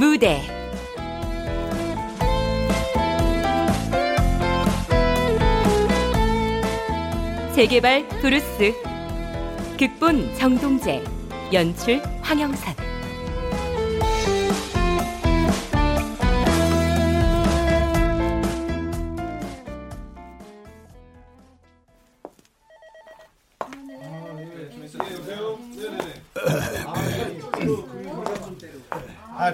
[0.00, 0.40] 무대.
[7.54, 8.72] 재개발 브루스.
[9.78, 11.04] 극본 정동재.
[11.52, 12.89] 연출 황영선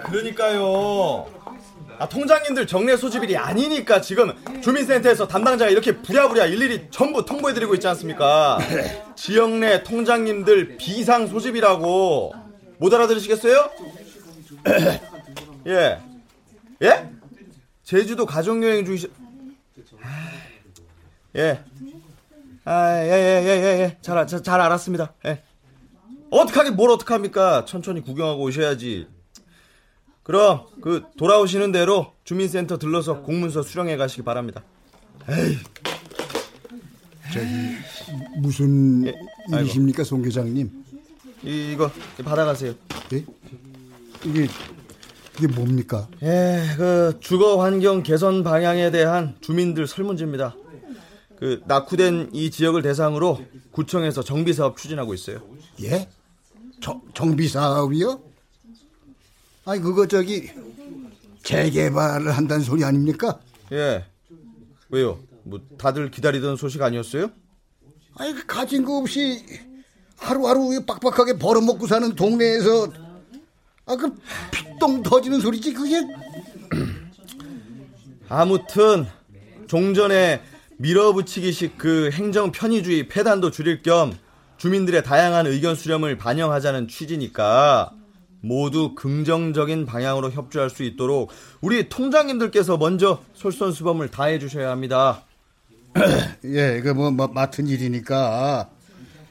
[0.07, 1.27] 그러니까요.
[1.99, 4.33] 아 통장님들 정례 소집일이 아니니까 지금
[4.63, 8.59] 주민센터에서 담당자가 이렇게 부랴부랴 일일이 전부 통보해드리고 있지 않습니까?
[9.17, 12.35] 지역 내 통장님들 비상 소집이라고
[12.79, 13.71] 못 알아들으시겠어요?
[15.69, 15.99] 예,
[16.83, 17.11] 예?
[17.83, 19.11] 제주도 가족여행 중이시.
[21.37, 21.63] 예.
[22.65, 23.97] 아, 예, 예, 예, 예, 예.
[24.03, 25.13] 잘, 잘, 잘 알았습니다.
[25.25, 25.43] 예.
[26.31, 27.65] 어떡하긴 뭘 어떡합니까?
[27.65, 29.07] 천천히 구경하고 오셔야지.
[30.27, 34.65] 그럼 그 돌아오시는 대로 주민센터 들러서 공문서 수령해 가시기 바랍니다.
[35.29, 35.57] 에이.
[37.33, 37.47] 저기
[38.41, 39.15] 무슨 예,
[39.53, 40.69] 일이십니까, 송 계장님?
[41.45, 41.93] 이, 이거
[42.25, 42.75] 받아가세요.
[43.13, 43.25] 예?
[44.25, 44.49] 이게
[45.39, 46.09] 이게 뭡니까?
[46.25, 50.57] 예, 그 주거 환경 개선 방향에 대한 주민들 설문지입니다.
[51.39, 55.41] 그 낙후된 이 지역을 대상으로 구청에서 정비 사업 추진하고 있어요.
[55.85, 56.09] 예?
[56.81, 58.27] 정, 정비 사업이요?
[59.67, 60.49] 아니 그거 저기
[61.43, 63.41] 재개발을 한다는 소리 아닙니까?
[63.73, 64.05] 예.
[64.89, 65.19] 왜요?
[65.43, 67.31] 뭐 다들 기다리던 소식 아니었어요?
[68.17, 69.45] 아니 그 가진 거 없이
[70.17, 72.93] 하루하루 빡빡하게 벌어먹고 사는 동네에서
[73.87, 74.15] 아그
[74.53, 76.01] 피똥 터지는 소리지 그게
[78.29, 79.07] 아무튼
[79.67, 80.43] 종전에
[80.79, 84.17] 밀어붙이기식 그 행정 편의주의 폐단도 줄일 겸
[84.59, 87.93] 주민들의 다양한 의견 수렴을 반영하자는 취지니까
[88.47, 91.31] 모두 긍정적인 방향으로 협조할 수 있도록
[91.61, 95.25] 우리 통장님들께서 먼저 솔선수범을 다해 주셔야 합니다.
[96.45, 98.71] 예, 그 뭐, 뭐 맡은 일이니까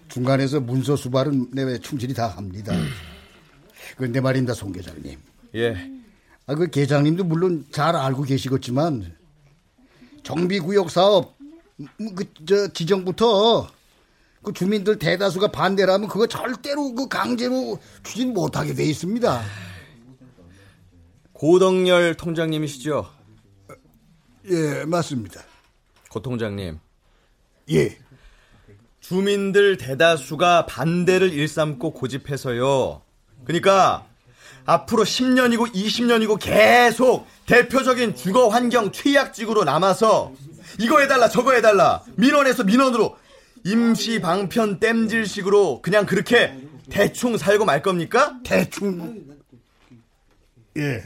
[0.10, 2.74] 중간에서 문서 수발은 내외 충실히 다 합니다.
[3.98, 5.18] 그런데 말입니다, 송 계장님.
[5.56, 5.92] 예.
[6.48, 9.16] 아, 그 계장님도 물론 잘 알고 계시겠지만
[10.24, 11.36] 정비구역 사업
[11.80, 13.68] 음, 그저 지정부터
[14.46, 19.42] 그 주민들 대다수가 반대라면 그거 절대로 그 강제로 추진 못하게 돼 있습니다.
[21.34, 23.10] 고덕열 통장님이시죠?
[24.52, 25.42] 예, 맞습니다.
[26.10, 26.80] 고 통장님.
[27.72, 27.98] 예.
[29.00, 33.02] 주민들 대다수가 반대를 일삼고 고집해서요.
[33.46, 34.06] 그러니까
[34.66, 40.34] 앞으로 10년이고 20년이고 계속 대표적인 주거 환경 취약지구로 남아서
[40.80, 43.18] 이거 해달라 저거 해달라 민원에서 민원으로
[43.66, 46.56] 임시 방편 땜질식으로 그냥 그렇게
[46.90, 48.40] 대충 살고 말 겁니까?
[48.44, 49.26] 대충
[50.78, 51.04] 예.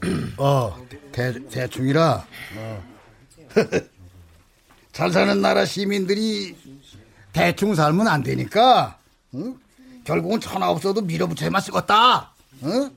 [0.38, 2.26] 어, 대, 대충이라.
[2.56, 2.84] 어.
[4.92, 6.54] 잘 사는 나라 시민들이
[7.32, 8.98] 대충 살면 안 되니까,
[9.34, 9.58] 응?
[10.04, 12.28] 결국은 천하 없어도 밀어붙여야만 쓰겄다.
[12.64, 12.90] 응?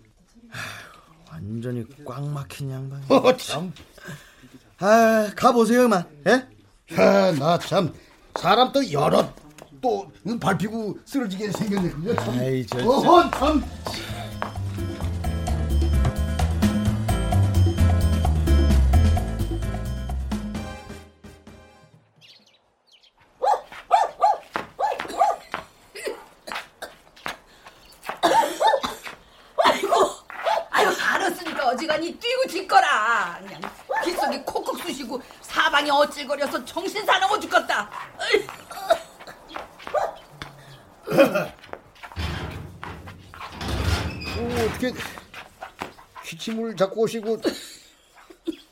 [1.31, 3.01] 완전히 꽉 막힌 양반.
[3.09, 3.73] 어, 참.
[4.79, 6.05] 아, 가보세요, 그만.
[6.27, 6.45] 예?
[7.01, 7.93] 아, 나 참.
[8.39, 9.33] 사람 또 여러
[9.81, 12.15] 또 밟히고 쓰러지게 생겼네.
[12.15, 12.39] 참.
[12.39, 12.89] 아이, 저, 저.
[12.89, 13.63] 어, 참.
[29.63, 29.93] 아이고,
[30.71, 33.39] 아유 알았으니까 어지간히 뛰고 짖거라.
[33.41, 33.61] 그냥
[34.03, 37.89] 귓속이 콕콕 쑤시고 사방이 어찔거려서 정신 사나워 죽겠다.
[38.19, 38.47] 어이.
[44.37, 44.93] 어, 어떻게
[46.49, 47.41] 기침을 자꾸 오시고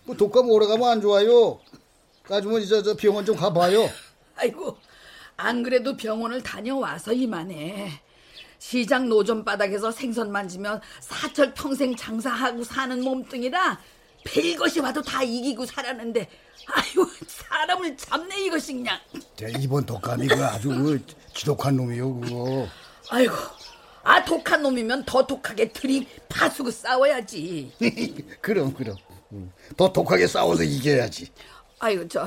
[0.06, 1.60] 뭐 독감 오래가면 안 좋아요.
[2.30, 3.90] 아주머니 저, 저 병원 좀 가봐요.
[4.36, 4.78] 아이고,
[5.38, 8.02] 안 그래도 병원을 다녀와서 이만해.
[8.60, 13.80] 시장 노점 바닥에서 생선 만지면 사철 평생 장사하고 사는 몸뚱이라
[14.24, 16.28] 별것이 와도 다 이기고 살았는데
[16.66, 19.00] 아유 사람을 잡네 이것이 그냥
[19.36, 21.00] 제 이번 독감이 그 아주 그
[21.36, 22.68] 지독한 놈이요 그거.
[23.12, 23.34] 아이고
[24.08, 27.74] 아 독한 놈이면 더 독하게 들이 파수고 싸워야지
[28.40, 28.96] 그럼 그럼.
[29.34, 29.52] 응.
[29.76, 31.28] 더 독하게 싸워서 이겨야지.
[31.80, 32.26] 아이고 저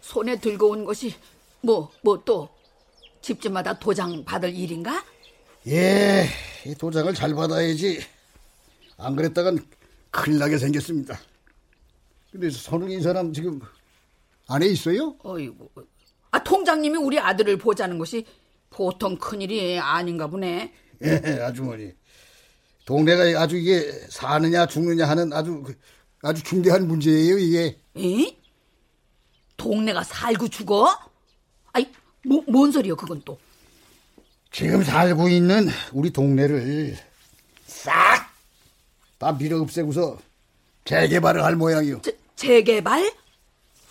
[0.00, 1.14] 손에 들고 온 것이
[1.60, 2.48] 뭐 뭐 또
[3.22, 5.04] 집집마다 도장 받을 일인가?
[5.68, 6.26] 예,
[6.66, 8.04] 이 도장을 잘 받아야지.
[8.98, 9.64] 안 그랬다간
[10.10, 11.16] 큰일 나게 생겼습니다.
[12.32, 13.60] 근데 선웅 이 사람 지금
[14.48, 15.14] 안에 있어요?
[15.22, 15.70] 어이구
[16.32, 18.26] 아 통장님이 우리 아들을 보자는 것이
[18.68, 20.72] 보통 큰일이 아닌가 보네
[21.02, 21.92] 예, 아주머니.
[22.86, 25.74] 동네가 아주 이게 사느냐 죽느냐 하는 아주 그,
[26.22, 27.78] 아주 중대한 문제예요 이게.
[27.96, 28.36] 에?
[29.56, 30.88] 동네가 살고 죽어?
[31.72, 31.86] 아이,
[32.26, 33.38] 뭐, 뭔 소리야, 그건 또.
[34.50, 36.96] 지금 살고 있는 우리 동네를
[37.66, 38.32] 싹
[39.18, 40.18] 다 밀어 없애고서
[40.84, 42.02] 재개발을 할 모양이요.
[42.02, 43.10] 재, 재개발?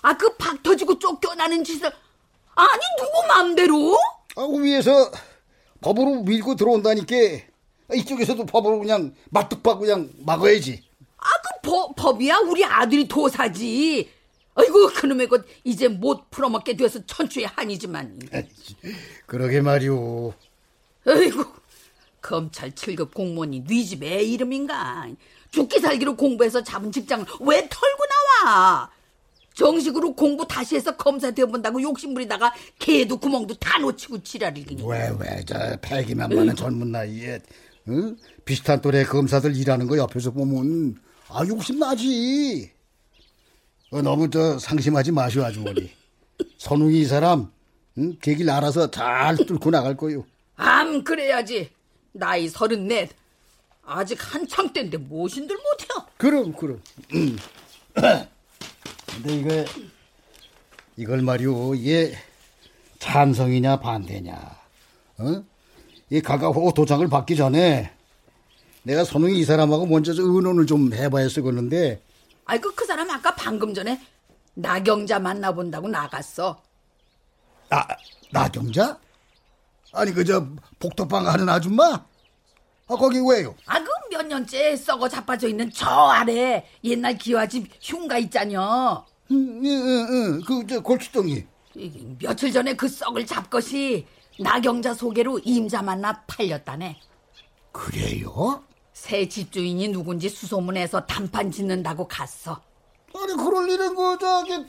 [0.01, 1.91] 아, 그 박 터지고 쫓겨나는 짓을.
[2.55, 3.97] 아니, 누구 맘대로?
[4.35, 5.11] 아, 위에서
[5.83, 7.15] 법으로 밀고 들어온다니까
[7.93, 10.81] 이쪽에서도 법으로 그냥 맞뚝박 그냥 막아야지.
[11.17, 12.37] 아, 그 법, 법이야?
[12.39, 14.09] 우리 아들이 도사지.
[14.55, 18.19] 아이고, 그놈의 것 이제 못 풀어먹게 되어서 천추의 한이지만.
[19.25, 20.33] 그러게 말이오.
[21.05, 21.45] 아이고,
[22.21, 25.07] 검찰 7급 공무원이 네 집의 이름인가?
[25.51, 28.03] 죽기 살기로 공부해서 잡은 직장을 왜 털고
[28.45, 28.89] 나와?
[29.53, 34.79] 정식으로 공부 다시 해서 검사 되어본다고 욕심부리다가 개도 구멍도 다 놓치고 지랄이긴.
[34.85, 37.39] 왜, 왜, 저, 패기만만한 젊은 나이에,
[37.89, 38.17] 응?
[38.45, 40.95] 비슷한 또래 검사들 일하는 거 옆에서 보면,
[41.29, 42.71] 아, 욕심 나지.
[43.91, 45.91] 어, 너무 저 상심하지 마시오, 아주머니.
[46.57, 47.51] 선웅이 이 사람,
[47.97, 48.17] 응?
[48.21, 50.25] 걔길 알아서 잘 뚫고 나갈 거요.
[50.55, 51.69] 암, 그래야지.
[52.11, 53.11] 나이 서른넷.
[53.85, 56.07] 아직 한창 때인데 무엇인들 못해요.
[56.17, 56.81] 그럼, 그럼.
[59.17, 59.23] 음.
[59.23, 59.65] 근데 이거,
[60.97, 62.15] 이걸 말이오, 이게
[62.99, 64.33] 찬성이냐 반대냐,
[65.19, 65.43] 어?
[66.09, 67.91] 이 가가호 도장을 받기 전에
[68.83, 72.01] 내가 선웅이 이 사람하고 먼저 저 의논을 좀 해봐야 쓰겠는데,
[72.45, 73.99] 아이고, 그 사람 아까 방금 전에
[74.53, 76.61] 나경자 만나본다고 나갔어.
[77.69, 77.87] 나,
[78.31, 78.99] 나경자?
[79.93, 80.47] 아니, 그저
[80.79, 81.83] 복덕방 하는 아줌마?
[82.87, 83.55] 아, 거기 왜요?
[83.65, 83.89] 아, 그
[84.23, 89.05] 몇 년째 썩어 자빠져 있는 저 아래 옛날 기와집 흉가 있잖여.
[89.31, 90.41] 응, 응, 응, 응.
[90.45, 91.43] 그, 저, 골칫덩이.
[91.75, 94.05] 이- 며칠 전에 그 썩을 잡것이
[94.39, 96.99] 나경자 소개로 임자 만나 팔렸다네.
[97.73, 98.63] 그래요?
[98.93, 102.61] 새 집주인이 누군지 수소문해서 단판 짓는다고 갔어.
[103.15, 104.65] 아니, 그럴 일은 그, 저기,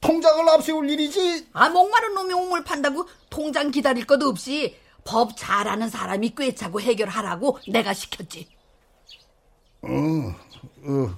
[0.00, 1.46] 통장을 앞세울 일이지.
[1.54, 7.94] 아, 목마른 놈이 우물 판다고 통장 기다릴 것 없이 법 잘하는 사람이 꿰차고 해결하라고 내가
[7.94, 8.48] 시켰지.
[9.86, 11.14] 어,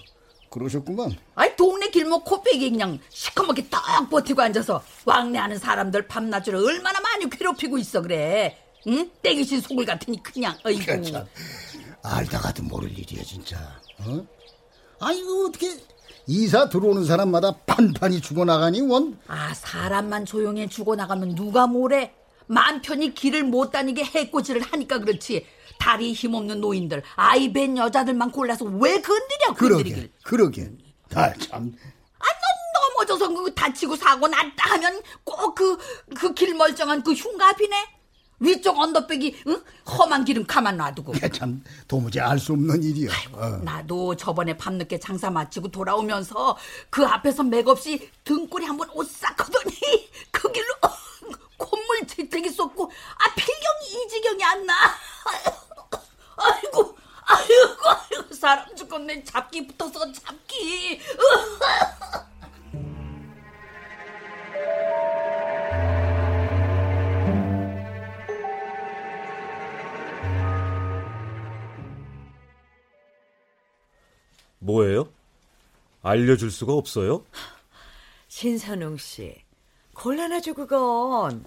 [0.50, 1.14] 그러셨구만.
[1.34, 7.78] 아이, 동네 길목 코빼기 그냥 시커멓게 떡 버티고 앉아서 왕래하는 사람들 밤낮으로 얼마나 많이 괴롭히고
[7.78, 8.58] 있어, 그래.
[8.88, 9.10] 응?
[9.22, 11.02] 떼기신 소굴 같으니 그냥, 어이구.
[11.10, 11.26] 참,
[12.02, 13.56] 알다가도 모를 일이야, 진짜.
[13.98, 14.24] 어?
[15.00, 15.76] 아니, 그 어떻게,
[16.28, 19.18] 이사 들어오는 사람마다 판판이 죽어나가니, 원?
[19.26, 22.14] 아, 사람만 조용히 죽어나가면 누가 뭐래?
[22.46, 25.44] 맘 편히 길을 못 다니게 해코지를 하니까 그렇지.
[25.78, 30.10] 다리 힘없는 노인들, 아이 벤 여자들만 골라서 왜 건드려, 건드리길.
[30.22, 30.72] 그러게, 그러게.
[31.14, 31.72] 아, 참.
[32.18, 35.76] 아, 넌 넘어져서 그 다치고 사고 났다 하면 꼭 그,
[36.18, 37.76] 그 길 멀쩡한 그 흉가 앞이네?
[38.38, 39.62] 위쪽 언더백이, 응?
[39.88, 41.14] 험한 길은 가만 놔두고.
[41.14, 43.10] 이게 참, 도무지 알 수 없는 일이야.
[43.32, 43.46] 어.
[43.64, 46.56] 나도 저번에 밤늦게 장사 마치고 돌아오면서
[46.90, 49.74] 그 앞에서 맥없이 등골이 한번 오싹 하더니
[50.30, 50.66] 그 길로
[51.56, 52.05] 콧물
[52.46, 54.74] 지탱이 쏟고 아 필경이 이 지경이 안 나.
[56.36, 61.00] 아이고 아이고 아이고 사람 죽겠네 잡기 붙어서 잡기.
[74.58, 75.12] 뭐예요?
[76.02, 77.24] 알려줄 수가 없어요?
[78.26, 79.32] 신선웅 씨,
[79.94, 81.44] 곤란하죠 그건.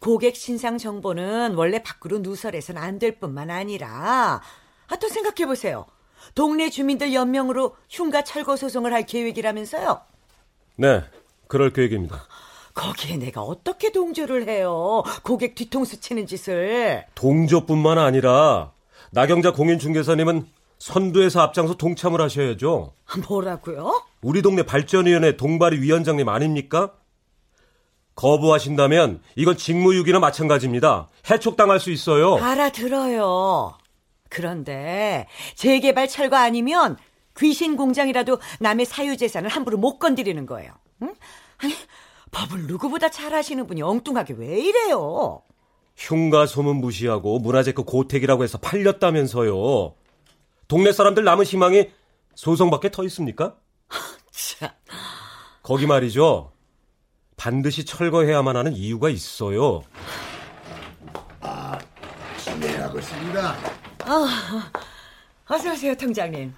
[0.00, 4.40] 고객 신상 정보는 원래 밖으로 누설해서는 안될 뿐만 아니라
[4.88, 5.86] 아, 또 생각해 보세요.
[6.34, 10.00] 동네 주민들 연명으로 흉가 철거 소송을 할 계획이라면서요?
[10.76, 11.04] 네,
[11.48, 12.24] 그럴 계획입니다.
[12.74, 15.02] 거기에 내가 어떻게 동조를 해요?
[15.22, 17.04] 고객 뒤통수 치는 짓을.
[17.14, 18.72] 동조뿐만 아니라
[19.10, 20.46] 나경자 공인 중개사님은
[20.78, 22.94] 선두에서 앞장서 동참을 하셔야죠.
[23.28, 24.02] 뭐라고요?
[24.22, 26.94] 우리 동네 발전위원회 동발이 위원장님 아닙니까?
[28.20, 31.08] 거부하신다면 이건 직무유기나 마찬가지입니다.
[31.30, 32.34] 해촉당할 수 있어요.
[32.36, 33.78] 알아들어요.
[34.28, 36.98] 그런데 재개발 철거 아니면
[37.38, 40.70] 귀신 공장이라도 남의 사유 재산을 함부로 못 건드리는 거예요.
[41.02, 41.14] 응?
[41.58, 41.72] 아니,
[42.30, 45.40] 법을 누구보다 잘 아시는 분이 엉뚱하게 왜 이래요?
[45.96, 49.94] 흉가 소문 무시하고 문화재급 고택이라고 해서 팔렸다면서요.
[50.68, 51.88] 동네 사람들 남은 희망이
[52.34, 53.56] 소송밖에 더 있습니까?
[54.30, 54.68] 참.
[55.62, 56.52] 거기 말이죠.
[57.44, 59.82] 반드시 철거해야만 하는 이유가 있어요.
[62.36, 63.56] 실례하고 있습니다.
[65.46, 66.52] 어서 오세요, 통장님.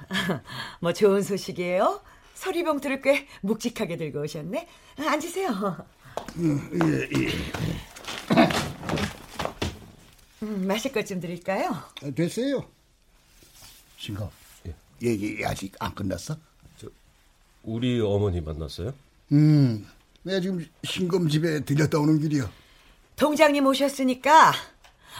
[0.80, 2.00] 뭐 좋은 소식이에요?
[2.34, 4.66] 서리봉투를 꽤 묵직하게 들고 오셨네.
[4.98, 5.86] 앉으세요.
[10.42, 11.76] 음, 마실 것 좀 드릴까요?
[12.16, 12.64] 됐어요.
[13.98, 14.32] 신거.
[15.00, 16.36] 얘기 아직 안 끝났어?
[17.62, 18.92] 우리 어머니 만났어요?
[19.30, 19.86] 음,
[20.22, 22.50] 내가 지금 신검 집에 들렸다 오는 길이야.
[23.16, 24.52] 동장님 오셨으니까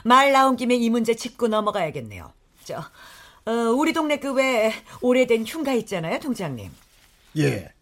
[0.04, 2.32] 말 나온 김에 이 문제 짚고 넘어가야겠네요.
[2.64, 2.78] 저
[3.44, 6.71] 어, 우리 동네 그외 오래된 흉가 있잖아요, 동장님.
[7.38, 7.73] 예,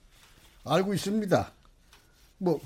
[0.65, 1.53] 알고 있습니다.
[2.39, 2.61] 뭐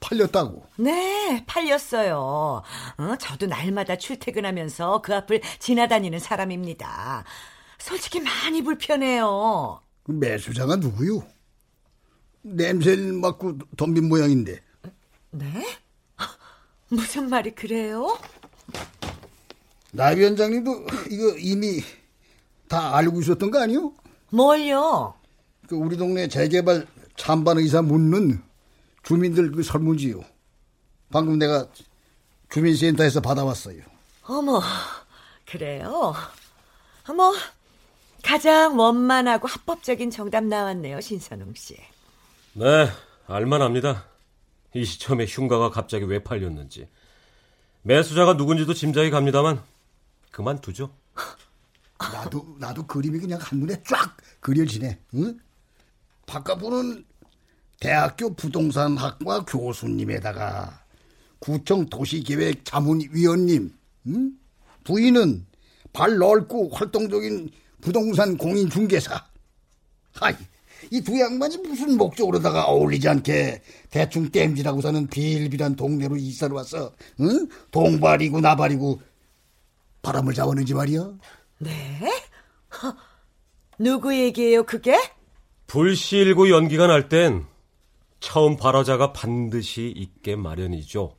[0.00, 0.66] 팔렸다고.
[0.76, 2.62] 네, 팔렸어요.
[2.98, 7.24] 어, 저도 날마다 출퇴근하면서 그 앞을 지나다니는 사람입니다.
[7.78, 9.80] 솔직히 많이 불편해요.
[10.02, 11.24] 그 매수자가 누구요?
[12.44, 14.60] 냄새를 맡고 덤빈 모양인데.
[15.30, 15.66] 네?
[16.88, 18.18] 무슨 말이 그래요?
[19.92, 21.82] 나 위원장님도 이거 이미
[22.68, 23.92] 다 알고 있었던 거 아니요?
[24.30, 25.14] 뭘요?
[25.66, 26.86] 그 우리 동네 재개발
[27.16, 28.42] 찬반 의사 묻는
[29.02, 30.22] 주민들 그 설문지요.
[31.10, 31.66] 방금 내가
[32.50, 33.82] 주민센터에서 받아왔어요.
[34.24, 34.60] 어머,
[35.46, 36.14] 그래요?
[37.14, 37.32] 뭐
[38.22, 41.76] 가장 원만하고 합법적인 정답 나왔네요, 신선웅 씨.
[42.56, 42.88] 네,
[43.26, 44.04] 알만합니다.
[44.74, 46.88] 이 시점에 흉가가 갑자기 왜 팔렸는지.
[47.82, 49.60] 매수자가 누군지도 짐작이 갑니다만
[50.30, 50.94] 그만두죠.
[51.98, 55.00] 나도 나도 그림이 그냥 한눈에 쫙 그려지네.
[55.14, 55.38] 응?
[56.26, 57.04] 바깥분은
[57.80, 60.84] 대학교 부동산학과 교수님에다가
[61.40, 64.32] 구청 도시계획 자문위원님, 응?
[64.84, 65.44] 부인은
[65.92, 69.26] 발 넓고 활동적인 부동산 공인 중개사.
[70.14, 70.34] 하이,
[70.90, 77.48] 이 두 양반이 무슨 목적으로다가 어울리지 않게 대충 땜질하고 사는 비일비란 동네로 이사를 와서, 응?
[77.70, 79.00] 동발이고 나발이고
[80.02, 81.10] 바람을 잡았는지 말이야.
[81.60, 82.00] 네?
[82.82, 82.94] 허,
[83.78, 84.96] 누구 얘기예요, 그게?
[85.66, 87.46] 불씨일구 연기가 날 땐
[88.20, 91.16] 처음 발화자가 반드시 있게 마련이죠.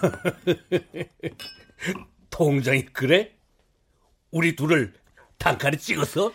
[2.30, 3.32] 통장이 그래?
[4.30, 4.92] 우리 둘을
[5.38, 6.32] 단칼에 찍어서?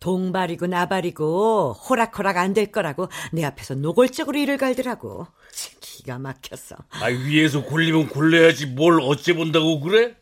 [0.00, 5.26] 동발이고 나발이고 호락호락 안 될 거라고 내 앞에서 노골적으로 이를 갈더라고.
[5.52, 6.76] 참, 기가 막혔어.
[6.90, 10.14] 아 위에서 굴리면 굴려야지 뭘 어째 본다고 그래?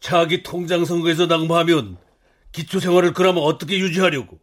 [0.00, 1.96] 자기 통장 선거에서 낙마하면
[2.52, 4.38] 기초생활을 그러면 어떻게 유지하려고?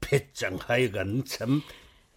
[0.00, 1.62] 배짱 하여간 참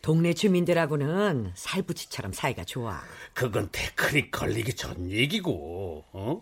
[0.01, 3.01] 동네 주민들하고는 살부치처럼 사이가 좋아.
[3.33, 6.41] 그건 테크닉 걸리기 전 얘기고 어?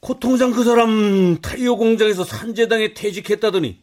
[0.00, 3.82] 코 통장 그 사람 타이어 공장에서 산재당에 퇴직했다더니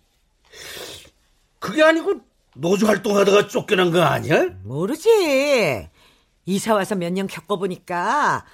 [1.59, 2.21] 그게 아니고
[2.55, 4.45] 노조 활동하다가 쫓겨난 거 아니야?
[4.63, 5.87] 모르지.
[6.45, 8.45] 이사 와서 몇 년 겪어보니까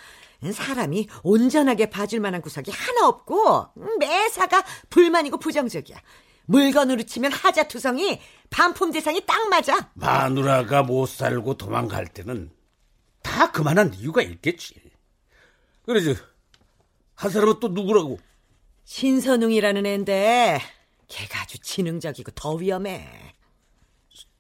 [0.52, 3.68] 사람이 온전하게 봐줄 만한 구석이 하나 없고
[4.00, 5.98] 매사가 불만이고 부정적이야.
[6.46, 8.20] 물건으로 치면 하자투성이
[8.54, 9.90] 반품 대상이 딱 맞아.
[9.96, 12.52] 마누라가 못 살고 도망갈 때는
[13.24, 14.76] 다 그만한 이유가 있겠지.
[15.88, 16.16] 그러지.
[17.16, 18.20] 한 사람은 또 누구라고?
[18.86, 20.62] 신선웅이라는 앤데
[21.08, 23.10] 걔가 아주 지능적이고 더 위험해.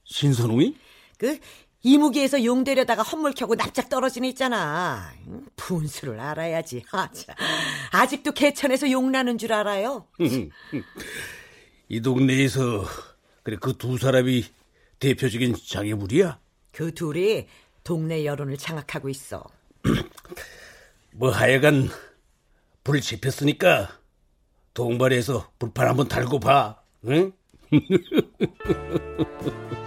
[0.04, 0.78] 신선웅이?
[1.18, 1.40] 그
[1.82, 5.12] 이무기에서 용 데려다가 헛물 켜고 납작 떨어진 애 있잖아.
[5.26, 6.84] 음, 분수를 알아야지.
[6.94, 7.34] 아, 참.
[7.92, 10.08] 아직도 개천에서 용 나는 줄 알아요?
[11.90, 12.86] 이 동네에서
[13.44, 14.46] 그래 그 두 사람이
[15.00, 16.40] 대표적인 장애물이야?
[16.72, 17.48] 그 둘이
[17.84, 19.44] 동네 여론을 장악하고 있어.
[21.12, 21.90] 뭐 하여간
[22.84, 24.00] 불 지폈으니까
[24.74, 26.82] 동발에서 불판 한번 달고 봐.
[27.06, 27.34] 응?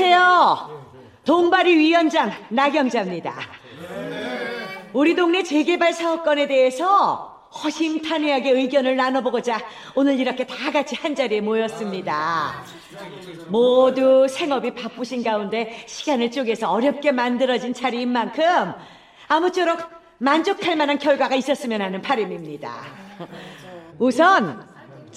[0.00, 0.84] 안녕하세요.
[1.24, 3.34] 동발이 위원장 나경자입니다.
[4.92, 9.58] 우리 동네 재개발 사업건에 대해서 허심탄회하게 의견을 나눠보고자
[9.96, 12.62] 오늘 이렇게 다 같이 한 자리에 모였습니다.
[13.48, 18.72] 모두 생업이 바쁘신 가운데 시간을 쪼개서 어렵게 만들어진 자리인 만큼
[19.26, 19.80] 아무쪼록
[20.18, 22.72] 만족할 만한 결과가 있었으면 하는 바람입니다.
[23.98, 24.64] 우선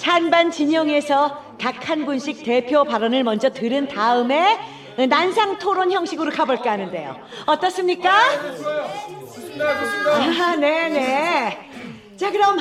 [0.05, 4.57] 찬반 진영에서 각 한 분씩 대표 발언을 먼저 들은 다음에
[5.07, 7.15] 난상 토론 형식으로 가볼까 하는데요.
[7.45, 8.11] 어떻습니까?
[9.61, 11.69] 아, 네네.
[12.17, 12.57] 자, 그럼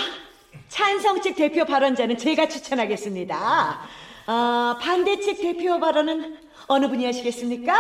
[0.69, 3.81] 찬성 측 대표 발언자는 제가 추천하겠습니다.
[4.27, 7.75] 아, 반대 측 대표 발언은 어느 분이 하시겠습니까?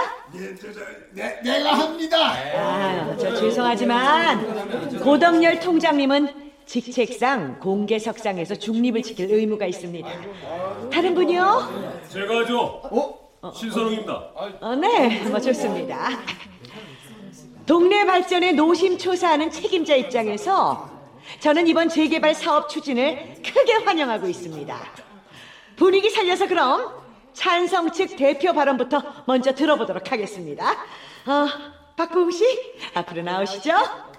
[1.13, 2.17] 네, 내가 합니다.
[2.57, 10.09] 아, 저 죄송하지만 고덕열 통장님은 직책상 공개석상에서 중립을 지킬 의무가 있습니다.
[10.93, 12.05] 다른 분이요?
[12.09, 13.21] 제가 하죠.
[13.53, 14.13] 신선웅입니다.
[14.61, 16.11] 어, 네, 뭐 좋습니다.
[17.67, 20.89] 동네 발전에 노심초사하는 책임자 입장에서
[21.41, 24.77] 저는 이번 재개발 사업 추진을 크게 환영하고 있습니다.
[25.75, 26.89] 분위기 살려서 그럼
[27.33, 30.71] 찬성 측 대표 발언부터 먼저 들어보도록 하겠습니다.
[31.27, 31.49] 어,
[31.97, 32.45] 박부웅 씨,
[32.95, 34.10] 앞으로 나오시죠.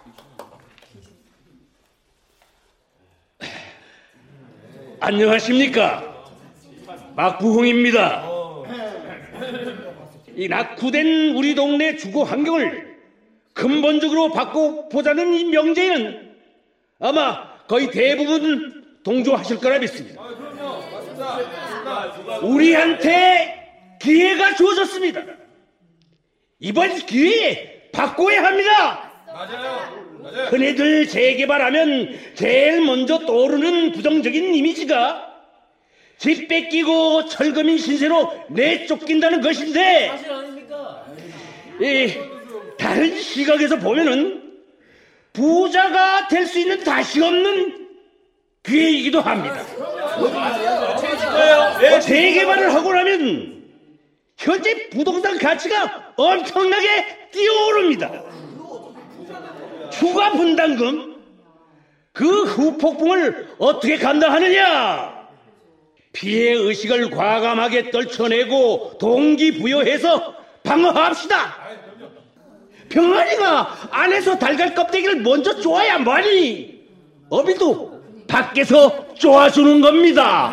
[5.02, 6.04] 안녕하십니까.
[7.16, 8.30] 박부흥입니다.
[10.36, 12.98] 이 낙후된 우리 동네 주거 환경을
[13.54, 16.36] 근본적으로 바꿔보자는 이 명제에는
[17.00, 20.22] 아마 거의 대부분 동조하실 거라 믿습니다.
[22.44, 25.24] 우리한테 기회가 주어졌습니다.
[26.60, 29.12] 이번 기회에 바꿔야 합니다.
[30.50, 35.30] 흔히들 재개발하면 제일 먼저 떠오르는 부정적인 이미지가
[36.18, 40.12] 집 뺏기고 철거민 신세로 내쫓긴다는 것인데
[41.82, 42.14] 이
[42.78, 44.42] 다른 시각에서 보면은
[45.34, 47.88] 부자가 될 수 있는 다시 없는
[48.64, 49.64] 기회이기도 합니다.
[52.02, 53.64] 재개발을 하고 나면
[54.38, 58.24] 현재 부동산 가치가 엄청나게 뛰어오릅니다.
[59.92, 61.16] 추가 분담금
[62.14, 65.22] 그 후폭풍을 어떻게 감당하느냐?
[66.14, 71.56] 피해 의식을 과감하게 떨쳐내고 동기부여해서 방어합시다.
[72.90, 76.82] 병아리가 안에서 달걀 껍데기를 먼저 쪼아야 뭐니?
[77.30, 80.52] 어비도 밖에서 쪼아주는 겁니다.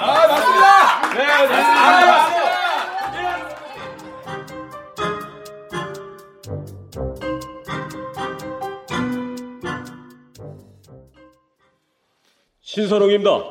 [12.79, 13.43] 신선웅입니다.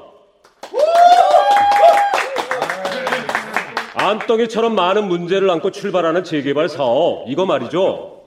[3.94, 8.22] 안덩이처럼 많은 문제를 안고 출발하는 재개발 사업, 이거 말이죠.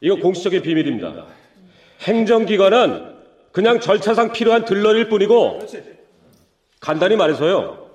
[0.00, 1.26] 이거 공식적인 비밀입니다.
[2.02, 3.14] 행정기관은
[3.52, 5.60] 그냥 절차상 필요한 들러리일 뿐이고,
[6.80, 7.86] 간단히 말해서요.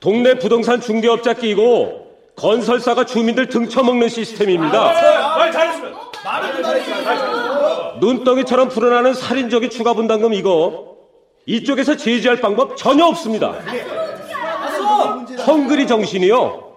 [0.00, 4.94] 동네 부동산 중개업자 끼고 건설사가 주민들 등쳐먹는 시스템입니다.
[8.00, 10.87] 눈덩이처럼 불어나는 살인적인 추가 분담금 이거
[11.48, 13.52] 이쪽에서 제지할 방법 전혀 없습니다.
[15.46, 16.76] 헝그리 정신이요.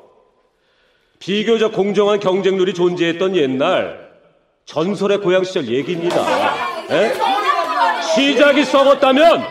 [1.20, 4.12] 비교적 공정한 경쟁률이 존재했던 옛날
[4.64, 6.26] 전설의 고향 시절 얘기입니다.
[6.90, 7.14] 예?
[8.16, 9.46] 시작이 썩었다면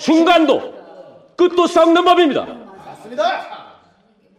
[0.00, 0.74] 중간도
[1.36, 2.46] 끝도 썩는 법입니다.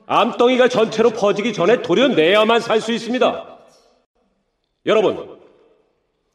[0.05, 3.57] 암덩이가 전체로 퍼지기 전에 도려내야만 살 수 있습니다.
[4.85, 5.39] 여러분,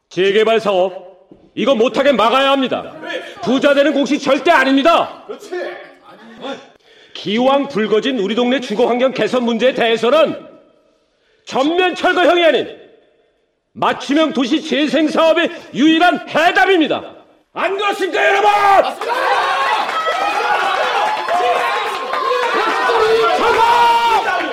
[0.09, 1.08] 재개발 사업
[1.55, 2.93] 이거 못하게 막아야 합니다.
[3.43, 5.23] 부자 되는 공식 절대 아닙니다.
[7.13, 10.47] 기왕 불거진 우리 동네 주거 환경 개선 문제에 대해서는
[11.45, 12.79] 전면 철거형이 아닌
[13.73, 17.15] 맞춤형 도시 재생 사업의 유일한 해답입니다.
[17.53, 18.49] 안 그렇습니까, 여러분?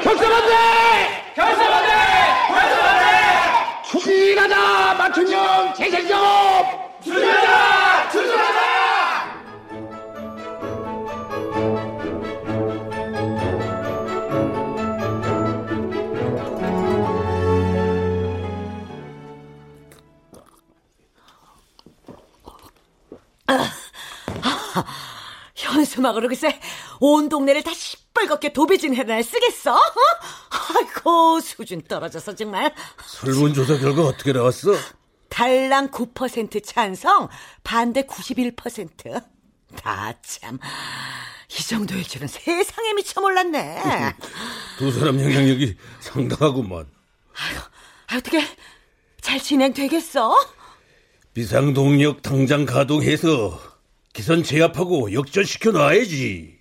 [0.03, 0.55] 결사반대!
[1.35, 1.93] 결사반대!
[2.49, 3.13] 결사반대!
[3.91, 6.86] 추진하자 맞춤형 재생 사업!
[7.07, 8.11] 추진하자!
[8.11, 8.67] 추진하자!
[25.55, 26.59] 현수막으로 글쎄
[27.01, 29.75] 온 동네를 다 시뻘겋게 도배진 해날 쓰겠어?
[29.75, 29.81] 어?
[30.79, 34.73] 아이고 수준 떨어져서 정말 설문조사 결과 어떻게 나왔어?
[35.37, 37.29] 달랑 9% 찬성
[37.63, 40.59] 반대 91%다 참이
[41.69, 43.77] 정도일 줄은 세상에 미쳐 몰랐네
[44.79, 46.87] 두 사람 영향력이 상당하구만.
[47.35, 48.43] 아, 어떻게
[49.21, 50.35] 잘 진행되겠어?
[51.35, 53.61] 비상동력 당장 가동해서
[54.15, 56.57] 기선 제압하고 역전시켜 놔야지.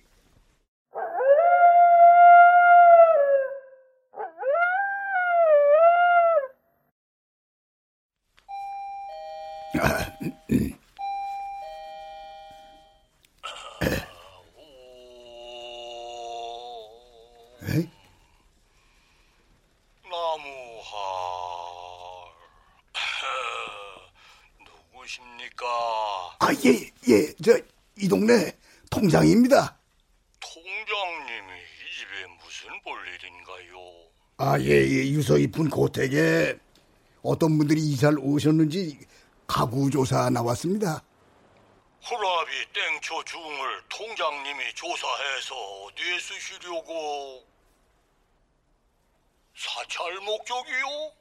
[17.68, 17.90] 에이?
[20.04, 20.30] 나무할
[24.92, 25.66] 누구십니까?
[26.38, 27.58] 아, 예, 예, 저,
[27.98, 28.06] 이
[29.26, 29.76] 통장입니다.
[30.40, 34.06] 통장님이 이 집에 무슨 볼일인가요?
[34.38, 36.56] 아, 예, 예, 유서 깊은 고택에
[37.22, 38.98] 어떤 분들이 이사를 오셨는지
[39.46, 41.02] 가구 조사 나왔습니다.
[42.08, 47.44] 호라비 땡초 중을 통장님이 조사해서 어디에 쓰시려고?
[49.56, 51.12] 사찰 목적이요?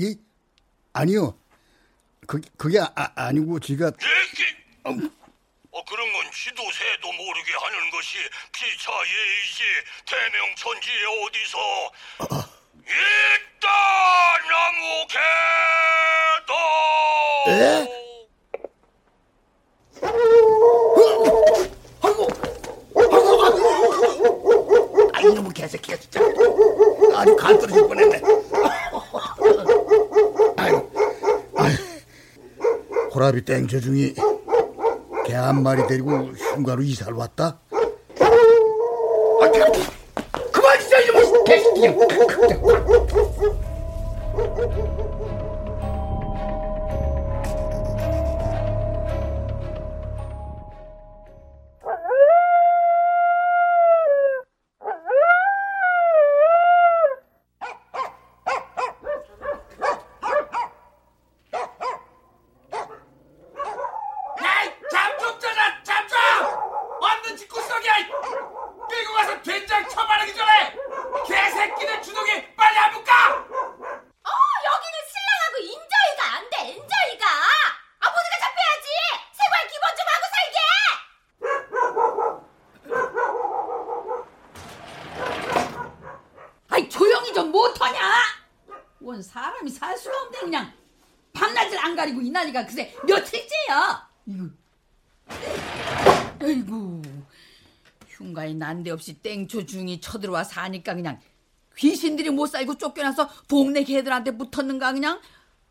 [0.00, 0.14] 예?
[0.92, 1.36] 아니요.
[2.26, 5.08] 그, 그게 아, 아니고 제가 예, 예.
[5.78, 8.18] 어, 그런 건 시도 새도 모르게 하는 것이
[8.50, 9.62] 피차 예의지
[10.06, 11.58] 대명천지에 어디서
[12.82, 13.68] 있다
[14.50, 16.52] 나무 개도
[17.46, 17.86] 에?
[25.12, 26.20] 아, 이놈의 개새끼가 진짜.
[27.14, 28.20] 아주 간 떨어질 뻔했네.
[30.56, 30.90] 아유,
[31.56, 31.76] 아유.
[33.14, 34.14] 호라비 땡저 중이
[35.28, 36.10] 개 한 마리 데리고
[36.54, 37.58] 흉가로 이사를 왔다?
[37.70, 41.94] 아, 그- 그만 있어, 이놈의 개새끼야.
[89.48, 90.72] 사람이 살 수가 없네 그냥
[91.32, 94.08] 밤낮을 안 가리고 이 난리가 그새 며칠째야.
[94.26, 94.48] 이거.
[96.40, 97.02] 아이고
[98.08, 101.20] 흉가에 난데없이 땡초 중이 쳐들어와 사니까 그냥
[101.76, 105.20] 귀신들이 못 살고 쫓겨나서 동네 개들한테 붙었는가 그냥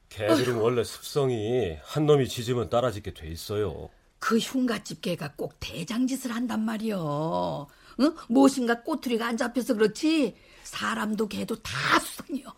[0.10, 3.90] 개들은 원래 습성이 한 놈이 짖으면 따라짖게 돼 있어요.
[4.20, 7.68] 그 흉가집 개가 꼭 대장짓을 한단 말이여.
[8.00, 8.16] 응?
[8.30, 12.54] 무엇인가 꼬투리가 안 잡혀서 그렇지 사람도 개도 다 수상이여.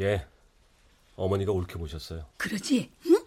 [0.00, 0.26] 예,
[1.16, 2.26] 어머니가 옳게 보셨어요.
[2.36, 2.90] 그러지?
[3.06, 3.24] 응?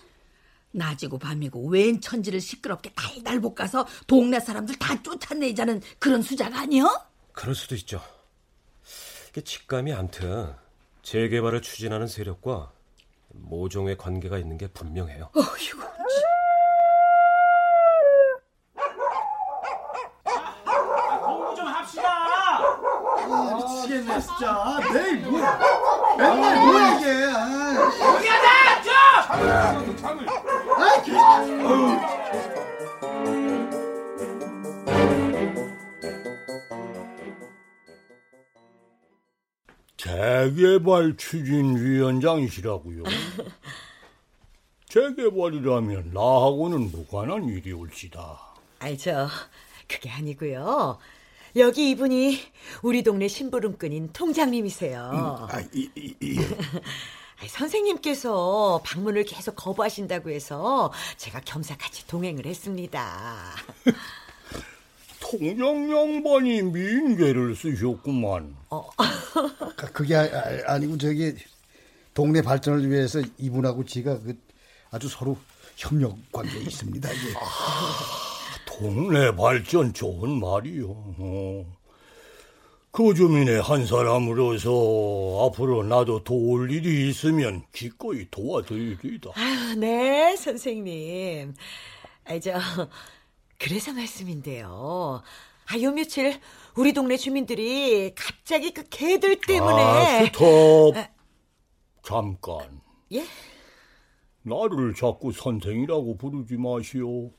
[0.72, 7.08] 낮이고 밤이고 웬 천지를 시끄럽게 달달 볶아서 동네 사람들 다 쫓아내자는 그런 수작 아니여?
[7.32, 8.02] 그럴 수도 있죠.
[9.30, 10.54] 이게 직감이 암튼
[11.04, 12.72] 재개발을 추진하는 세력과
[13.30, 15.30] 모종의 관계가 있는 게 분명해요.
[15.36, 15.78] 어휴,
[21.24, 22.60] 공부 좀 합시다
[23.56, 24.80] 미치겠네, 진짜.
[24.94, 25.40] 내일 뭐.
[26.18, 27.08] 맨날 뭐야, 이게.
[27.34, 27.48] 아.
[28.16, 28.48] 여기하자
[28.84, 28.94] 좀
[39.98, 43.04] 재개발 추진위원장이시라고요.
[44.90, 48.40] 재개발이라면 나하고는 무관한 일이 올지다.
[48.80, 49.28] 아이, 저,
[49.88, 50.98] 그게 아니고요.
[51.56, 52.40] 여기 이분이
[52.84, 55.48] 우리 동네 심부름꾼인 통장님이세요.
[55.50, 56.40] 아, 이, 이, 이.
[57.40, 63.52] 아이, 선생님께서 방문을 계속 거부하신다고 해서 제가 겸사 같이 동행을 했습니다.
[65.20, 68.56] 통장 양반이 민계를 쓰셨구만.
[69.76, 70.28] 그- 그게 아,
[70.68, 71.36] 아, 니고 저기
[72.14, 74.38] 동네 발전을 위해서 이분하고 제가 그
[74.92, 75.38] 아주 서로
[75.76, 77.10] 협력 관계에 있습니다.
[77.14, 77.34] 예.
[78.78, 80.88] 동네 발전 좋은 말이요.
[81.18, 81.66] 어.
[82.92, 84.70] 그 주민의 한 사람으로서
[85.46, 89.32] 앞으로 나도 도울 일이 있으면 기꺼이 도와드리리다.
[89.34, 91.56] 아유, 네, 선생님.
[92.26, 92.54] 아이, 저,
[93.60, 95.22] 그래서 말씀인데요.
[95.70, 96.40] 아, 요 며칠
[96.76, 99.82] 우리 동네 주민들이 갑자기 그 개들 때문에.
[99.82, 100.96] 아, 스톱.
[102.04, 102.82] 잠깐.
[103.12, 103.26] 예?
[104.44, 107.32] 나를 자꾸 선생이라고 부르지 마시오.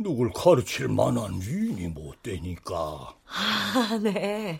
[0.00, 3.14] 누굴 가르칠 만한 위인이 못 되니까.
[3.26, 4.58] 아, 네.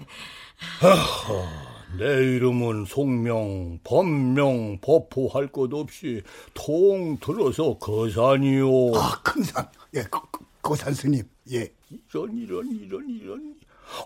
[1.99, 6.23] 내 이름은 송명, 법명, 법호할 것 없이
[6.53, 8.95] 통 들어서 거산이요.
[8.95, 9.67] 아, 큰산.
[9.95, 11.23] 예, 거, 거, 거산 스님.
[11.53, 11.73] 예.
[11.91, 13.55] 이런 이런 이런 이런.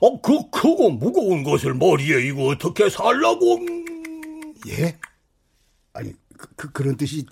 [0.01, 3.59] 어, 그 크고 무거운 것을 머리에 이거 어떻게 살라고?
[4.69, 4.99] 예?
[5.93, 7.27] 아니, 그, 그, 그런 뜻이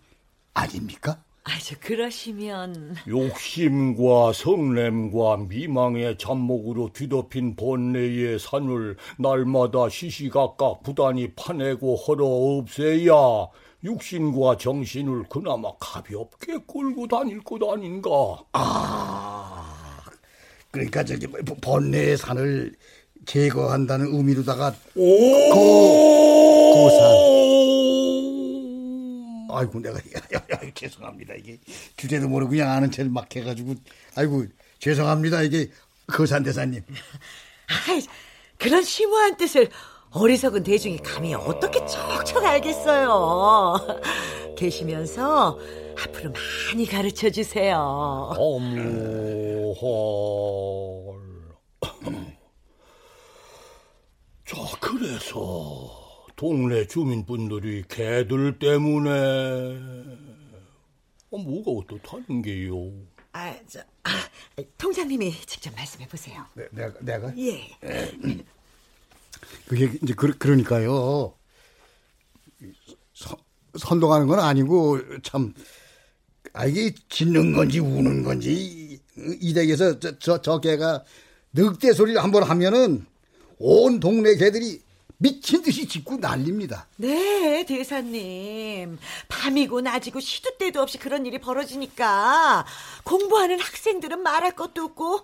[0.53, 1.23] 아닙니까?
[1.45, 2.95] 아, 저, 그러시면.
[3.09, 13.49] 욕심과 성냄과 미망의 잡목으로 뒤덮인 번뇌의 산을 날마다 시시각각 부단히 파내고 헐어 없애야
[13.83, 18.11] 육신과 정신을 그나마 가볍게 끌고 다닐 것 아닌가.
[18.53, 20.05] 아,
[20.71, 22.73] 그러니까 저기 뭐 번뇌의 산을
[23.27, 25.05] 제거한다는 의미로다가 오!
[25.53, 27.42] 고, 고산.
[29.57, 29.99] 아이고 내가
[30.75, 31.59] 죄송합니다 이게
[31.97, 33.75] 주제도 모르고 그냥 아는 체를 막 해가지고
[34.15, 34.47] 아이고
[34.79, 35.71] 죄송합니다 이게
[36.07, 36.83] 거산 대사님.
[37.89, 38.03] 아이,
[38.59, 39.69] 그런 심오한 뜻을
[40.11, 43.77] 어리석은 대중이 감히 어떻게 척척 알겠어요.
[44.57, 45.59] 계시면서
[45.99, 47.79] 앞으로 많이 가르쳐 주세요.
[48.37, 49.73] 어머헐.
[54.45, 56.02] 자, 그래서
[56.47, 59.11] 동네 주민분들이 개들 때문에
[61.31, 62.91] 어, 뭐가 어떻다는 게요?
[63.31, 64.11] 아, 저, 아,
[64.77, 66.45] 통장님이 직접 말씀해 보세요.
[66.55, 67.71] 네, 내가 내가 예.
[69.69, 71.33] 그게 이제 그, 그러니까요.
[73.15, 73.37] 선,
[73.79, 75.55] 선동하는 건 아니고 참
[76.55, 79.01] 아, 이게 짖는 건지 우는 건지 이-
[79.41, 81.05] 이 댁에서 저, 저, 저 개가
[81.53, 83.07] 늑대 소리를 한번 하면은
[83.59, 84.83] 온 동네 개들이
[85.23, 86.89] 미친 듯이 짖고 난립니다.
[86.97, 88.99] 네, 대사님.
[89.29, 92.67] 밤이고 낮이고 시도 때도 없이 그런 일이 벌어지니까
[93.05, 95.21] 공부하는 학생들은 말할 것도 없고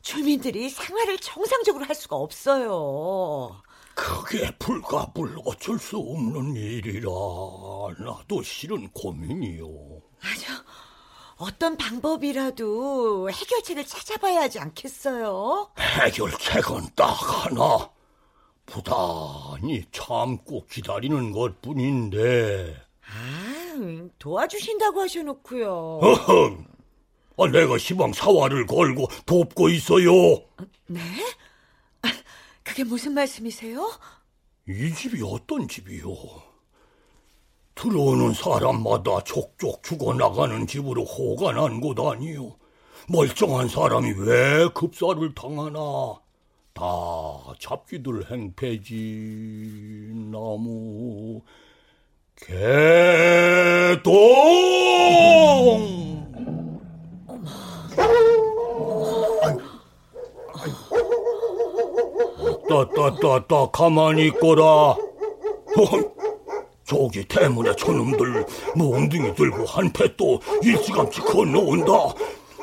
[0.00, 3.60] 주민들이 생활을 정상적으로 할 수가 없어요.
[3.94, 7.10] 그게 불가불 어쩔 수 없는 일이라
[7.98, 9.66] 나도 실은 고민이요.
[10.22, 10.64] 맞아.
[11.36, 15.72] 어떤 방법이라도 해결책을 찾아봐야 하지 않겠어요?
[15.78, 17.10] 해결책은 딱
[17.44, 17.90] 하나.
[18.66, 22.76] 부단히 참고 기다리는 것 뿐인데.
[23.04, 25.98] 아, 도와주신다고 하셔놓고요.
[26.02, 26.66] 어흥!
[27.38, 30.12] 아, 내가 시방 사활을 걸고 돕고 있어요.
[30.86, 31.00] 네?
[32.02, 32.08] 아,
[32.62, 33.90] 그게 무슨 말씀이세요?
[34.68, 36.14] 이 집이 어떤 집이요?
[37.74, 42.56] 들어오는 사람마다 족족 죽어나가는 집으로 호가 난 곳 아니요.
[43.08, 46.20] 멀쩡한 사람이 왜 급사를 당하나?
[46.74, 46.84] 다
[47.58, 51.40] 잡기들 행패지 나무.
[52.36, 54.02] 개동
[62.68, 64.64] 따따따따 가만히 있거라.
[64.64, 64.96] 어,
[66.84, 68.44] 저기 때문에 저놈들
[68.76, 71.92] 몽둥이 들고 한패 또 일찌감치 건너온다.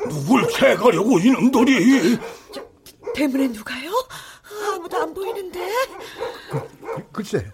[0.08, 2.18] 누굴 채가려고 이놈들이
[3.14, 3.90] 대문에 누가요?
[4.74, 5.60] 아무도 안 보이는데.
[7.12, 7.44] 글쎄.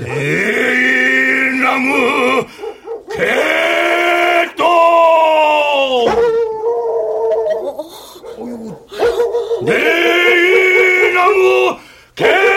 [0.00, 2.46] 내 나무
[3.12, 4.66] 개똥
[9.64, 11.76] 내 나무
[12.14, 12.51] 개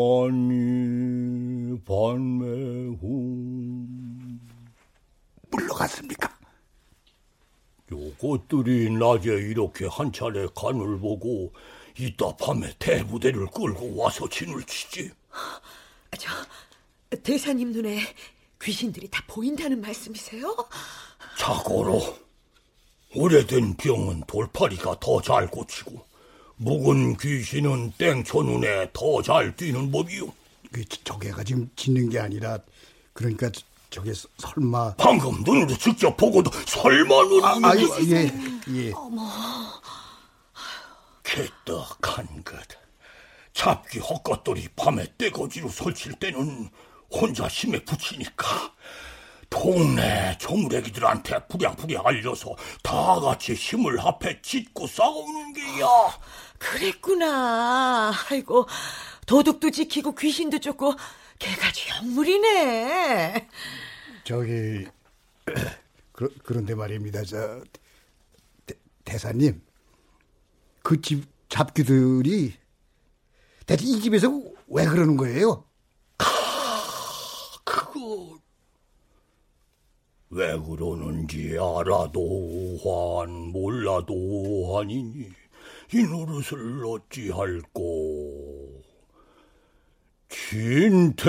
[0.06, 3.00] 엄마니 반매훈
[5.50, 6.34] 물러갔습니까?
[8.46, 11.52] 요것들이 낮에 이렇게 한 차례 간을 보고
[11.98, 15.10] 이따 밤에 대부대를 끌고 와서 진을 치지
[16.18, 16.30] 저
[17.22, 18.00] 대사님 눈에
[18.60, 20.54] 귀신들이 다 보인다는 말씀이세요?
[21.38, 22.16] 자고로
[23.14, 26.04] 오래된 병은 돌파리가 더 잘 고치고
[26.56, 30.32] 묵은 귀신은 땡초 눈에 더 잘 뛰는 법이요
[30.72, 32.58] 그 저개가 지금 짖는 게 아니라
[33.12, 33.50] 그러니까
[33.96, 38.30] 저게 설마 방금 눈으로 직접 보고도 설마 눈이 아, 아유 예
[38.74, 38.92] 예.
[41.22, 42.58] 개떡한 것.
[43.54, 46.68] 잡기 헛것들이 밤에 떼거지로 설칠 때는
[47.10, 48.74] 혼자 힘에 붙이니까
[49.48, 55.86] 동네 조무래기들한테 부랴부랴 알려서 다 같이 힘을 합해 짓고 싸우는 게야.
[56.58, 58.12] 그랬구나.
[58.28, 58.66] 아이고
[59.24, 60.92] 도둑도 지키고 귀신도 쫓고
[61.38, 63.48] 개가지 영물이네.
[64.26, 64.84] 저기
[66.10, 67.22] 그, 그런데 말입니다.
[67.22, 67.62] 저
[68.66, 69.62] 대, 대사님
[70.82, 72.54] 그 집 잡귀들이
[73.66, 74.28] 대체 이 집에서
[74.66, 75.64] 왜 그러는 거예요?
[77.64, 78.36] 그거
[80.30, 85.28] 왜 그러는지 알아도 환 몰라도 환이니
[85.94, 88.82] 이 노릇을 어찌할꼬
[90.48, 91.26] 신태양난일세.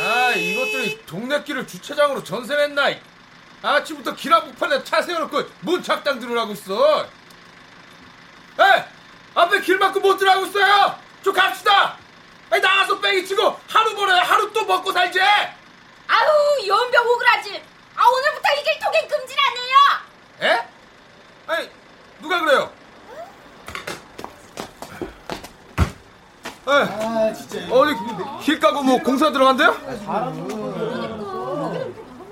[0.00, 3.00] 아 이것들이 동네 길을 주차장으로 전세냈나 이.
[3.60, 8.84] 아침부터 길 한복판에 차 세워놓고 뭔 작당 들으라고 있어 에
[9.34, 11.96] 앞에 길 막고 못 들어가고 있어요 좀 갑시다
[12.50, 15.20] 나가서 뺑이 치고 하루 벌어야 하루 또 먹고 살지
[16.08, 17.62] 아우 연병 오그라질.
[17.96, 19.76] 아 오늘부터 이길 통행 금지라네요.
[20.42, 20.66] 에?
[21.46, 21.70] 아니
[22.20, 22.72] 누가 그래요?
[26.68, 27.94] 에, 어디
[28.44, 29.72] 길 까고 뭐 공사 들어간대요?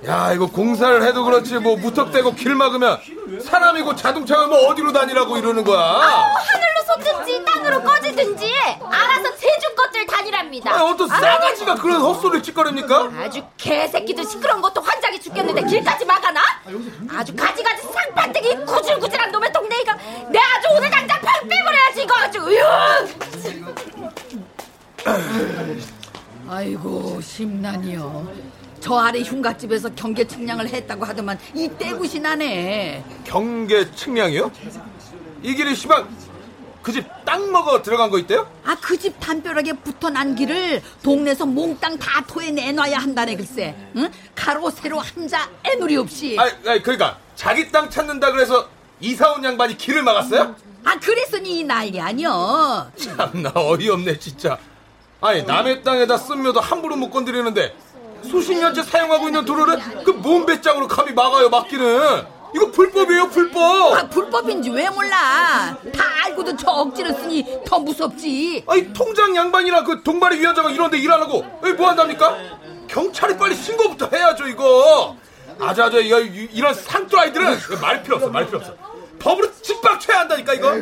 [0.06, 2.98] 야 이거 공사를 해도 그렇지 뭐 무턱대고 길 막으면
[3.44, 8.50] 사람이고 자동차가 뭐 어디로 다니라고 이러는 거야 아우 하늘로 솟든지 땅으로 꺼지든지
[8.90, 10.72] 알아서 제주 것들 다니랍니다.
[10.74, 13.10] 아니, 어떤 싸가지가 그런 헛소리를 짓거립니까?
[13.18, 16.42] 아주 개새끼들 시끄러운 것도 환장이 죽겠는데 길까지 막아놔?
[17.16, 19.94] 아주 가지가지 상판대기 구질구질한 놈의 동네이가
[20.30, 22.64] 내 아주 오늘 당장 팍 빼버려야지 이거 아주 으유
[26.48, 28.28] 아이고 심란이요.
[28.80, 33.04] 저 아래 흉갓집에서 경계 측량을 했다고 하더만 이 떼굿이 나네.
[33.24, 34.50] 경계 측량이요?
[35.42, 36.08] 이 길이 시방
[36.82, 38.50] 그 집 땅 먹어 들어간 거 있대요?
[38.64, 43.74] 아 그 집 담벼락에 붙어난 길을 동네에서 몽땅 다 토해내놔야 한다네 글쎄.
[43.96, 44.10] 응?
[44.34, 46.36] 가로 세로 한자 애누리 없이.
[46.38, 48.66] 아니, 아니 그러니까 자기 땅 찾는다 그래서
[49.00, 50.56] 이사 온 양반이 길을 막았어요?
[50.84, 52.90] 아 그랬으니 이 난리 아니여.
[52.96, 54.58] 참나 어이없네 진짜
[55.20, 57.76] 아니 남의 땅에다 쓴 묘도 함부로 못 건드리는데
[58.22, 64.70] 수십 년째 사용하고 있는 도로를 그 몸배짱으로 감히 막아요 막기는 이거 불법이에요 불법 아 불법인지
[64.70, 65.76] 왜 몰라.
[65.94, 68.64] 다 알고도 저 억지를 쓰니 더 무섭지.
[68.68, 72.36] 아니 통장 양반이랑 그 동발이 위원장은 이런데 일안 하고 여기 뭐 한답니까?
[72.88, 75.16] 경찰이 빨리 신고부터 해야죠 이거
[76.00, 78.74] 이- 이- 이런 상뚜라이들은 말 필요 없어 말 필요 없어
[79.20, 80.72] 법으로 집박쳐야 한다니까 이거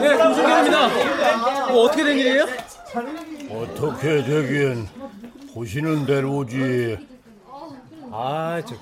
[0.00, 0.88] 네, 김승현입니다.
[1.68, 2.46] 뭐 어떻게 된 일이에요?
[3.50, 4.88] 어떻게 되긴
[5.54, 6.98] 보시는 대로지.
[8.10, 8.74] 아, 저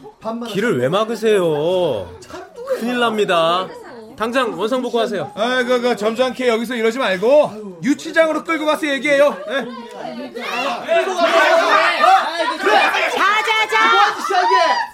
[0.46, 2.08] 길을 왜 막으세요?
[2.78, 3.66] 큰일 납니다.
[4.16, 5.30] 당장 원상 복구 하세요.
[5.34, 9.36] 아, 그, 그, 점잖게 여기서 이러지 말고, 유치장으로 끌고 가서 얘기해요.
[9.48, 9.66] 예.
[13.10, 14.14] 자자자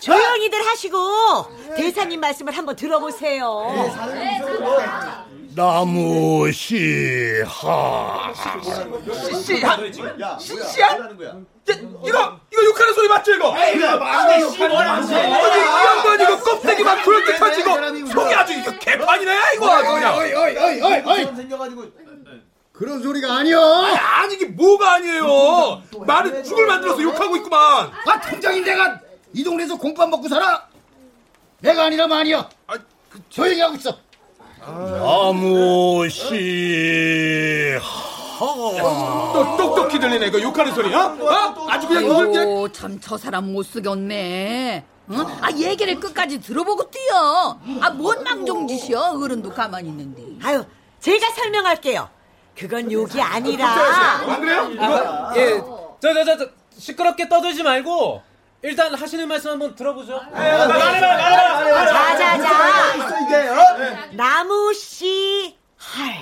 [0.00, 3.72] 조용히들 하시고 대사님 말씀을 한번 들어보세요.
[5.54, 8.32] 나무 씨하.
[9.44, 9.78] 씨야?
[10.38, 10.98] 씨야?
[12.04, 13.52] 이거, 이거 욕하는 소리 맞죠, 이거?
[13.52, 14.40] 아니, 이 양반
[16.20, 17.76] 이거 껍데기 막 그럴 듯하지, 이거.
[18.12, 20.14] 속이 아주 이거 개판이네, 이거 아주 그냥.
[20.16, 21.26] 어이 어이 어이 어이 어이
[22.72, 25.82] 그런 소리가 아니여 아니, 아니, 이게 뭐가 아니에요.
[26.06, 27.90] 말은 죽을 만들어서 욕하고 있구만.
[28.06, 28.98] 아 통장인 내가
[29.34, 30.66] 이 동네에서 공밥 먹고 살아
[31.60, 32.48] 내가 아니라면 아니여
[33.28, 33.96] 조용히 하고 있어
[34.64, 37.80] 나무 씨하.
[38.38, 40.98] 또 똑똑히 들리네, 이거 욕하는 소리, 어?
[41.00, 41.66] 어?
[41.68, 42.04] 아주 그냥.
[42.10, 44.84] 아이고 참 저 사람 못 쓰겠네.
[45.10, 45.16] 응?
[45.40, 47.58] 아 얘기를 끝까지 들어보고 뛰어.
[47.80, 50.22] 아 뭔 망종짓이여 어른도 가만히 있는데.
[50.46, 50.64] 아유
[51.00, 52.08] 제가 설명할게요.
[52.56, 53.66] 그건 욕이 아니라
[54.28, 54.70] 안 그래요?
[55.36, 55.58] 예,
[56.00, 56.46] 저, 저, 저, 저
[56.78, 58.22] 시끄럽게 떠들지 말고
[58.62, 60.20] 일단 하시는 말씀 한번 들어보죠.
[61.92, 62.48] 자자자
[64.12, 66.14] 나무 씨 할.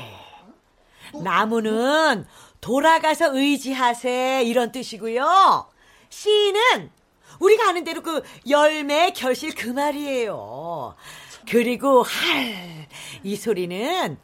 [1.23, 2.27] 나무는
[2.61, 5.67] 돌아가서 의지하세 이런 뜻이고요.
[6.09, 6.91] 씨는
[7.41, 10.95] 우리가 아는 대로 그 열매 결실 그 말이에요.
[11.51, 12.89] 그리고 할
[13.23, 14.19] 이 소리는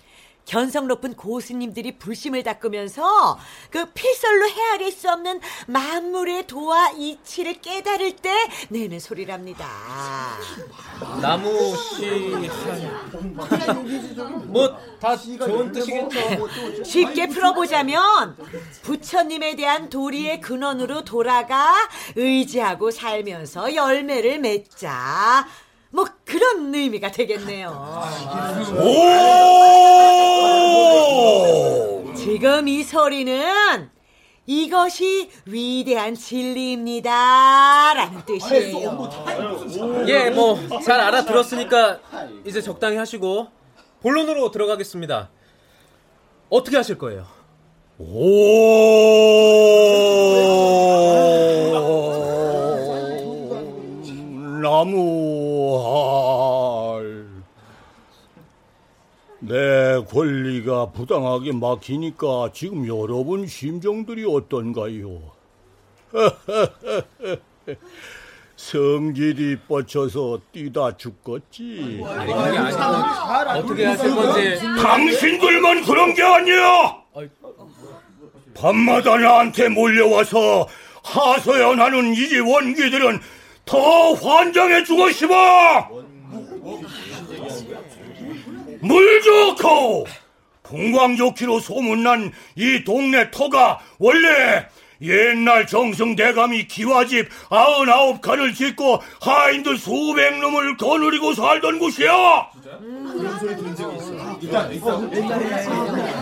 [0.46, 3.38] 견성 높은 고수님들이 불심을 닦으면서
[3.70, 8.32] 그 필설로 헤아릴 수 없는 만물의 도와 이치를 깨달을 때
[8.68, 9.66] 내는 소리랍니다.
[11.20, 12.08] 나무 씨,
[14.46, 16.84] 뭐다 좋은 뜻이겠죠.
[16.84, 18.36] 쉽게 풀어보자면
[18.82, 21.74] 부처님에 대한 도리의 근원으로 돌아가
[22.14, 25.46] 의지하고 살면서 열매를 맺자.
[25.90, 27.70] 뭐 그런 의미가 되겠네요.
[31.16, 32.12] 오!
[32.14, 33.90] 지금 이 소리는
[34.48, 39.10] 이것이 위대한 진리입니다 라는 뜻이에요.
[40.06, 41.98] 예, 뭐 잘 알아들었으니까
[42.44, 43.48] 이제 적당히 하시고
[44.02, 45.30] 본론으로 들어가겠습니다.
[46.48, 47.24] 어떻게 하실 거예요?
[47.98, 48.06] 오
[54.62, 55.45] 나무
[55.82, 57.46] 할
[59.40, 65.20] 내 권리가 부당하게 막히니까 지금 여러분 심정들이 어떤가요?
[68.56, 72.02] 성질이 뻗쳐서 뛰다 죽겠지.
[72.06, 74.58] 아니, 그게 아니고 어떻게 하실 건지.
[74.82, 77.02] 당신들만 그런 게 아니야.
[78.54, 80.66] 밤마다 나한테 몰려와서
[81.04, 83.20] 하소연하는 이집 원기들은
[83.66, 85.88] 더 환장해 죽었시마.
[88.80, 90.06] 물 좋고
[90.62, 94.66] 풍광 좋기로 소문난 이 동네 터가 원래
[95.02, 102.50] 옛날 정성대감이 기와집 아흔아홉 칸을 짓고 하인들 수백 놈을 거느리고 살던 곳이야.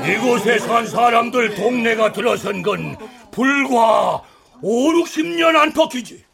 [0.09, 2.97] 이곳에 산 사람들 동네가 들어선 건
[3.31, 4.23] 불과
[4.63, 6.25] 5, 60년 안팎이지.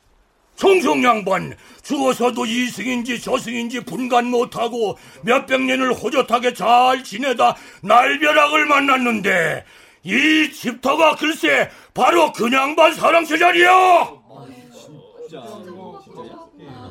[0.60, 9.64] 청성양반 죽어서도 이승인지 저승인지 분간 못하고 몇백 년을 호젓하게 잘 지내다 날벼락을 만났는데
[10.02, 14.20] 이 집터가 글쎄 바로 그냥반 사랑새 자리야.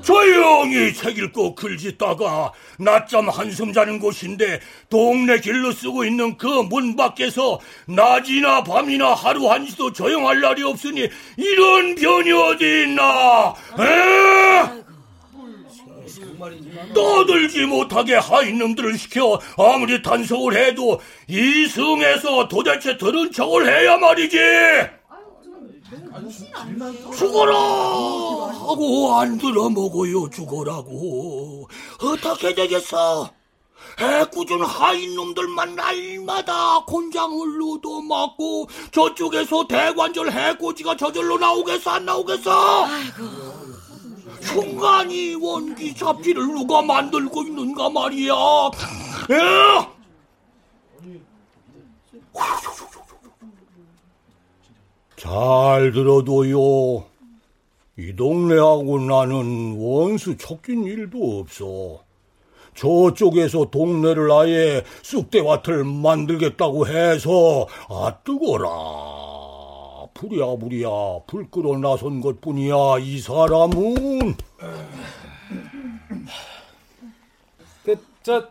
[0.04, 6.96] 조용히 책 읽고 글 짓다가 낮잠 한숨 자는 곳인데 동네 길로 쓰고 있는 그 문
[6.96, 13.56] 밖에서 낮이나 밤이나 하루 한시도 조용할 날이 없으니 이런 변이 어디 있나?
[13.80, 14.84] 에?
[16.94, 24.38] 떠들지 못하게 하인놈들을 시켜 아무리 단속을 해도 이 성에서 도대체 들은 척을 해야 말이지.
[27.18, 27.54] 죽어라!
[27.54, 31.68] 하고 안 들어먹어요 죽어라고.
[32.02, 33.32] 어떻게 되겠어?
[34.00, 42.88] 해꾸준 하인놈들 만 날마다 곤장을 얻어맞고 저쪽에서 대관절 해코지가 저절로 나오겠어 안 나오겠어?
[44.42, 48.34] 중간이 원기 잡지를 누가 만들고 있는가 말이야.
[49.32, 50.00] 에?
[55.20, 57.04] 잘 들어도요.
[57.98, 62.00] 이 동네하고 나는 원수 척진 일도 없어.
[62.74, 68.70] 저쪽에서 동네를 아예 쑥대밭을 만들겠다고 해서 아 뜨거라.
[70.14, 70.90] 부랴부랴
[71.28, 74.38] 불 끌어 나선 것뿐이야 이 사람은.
[77.84, 78.48] 그저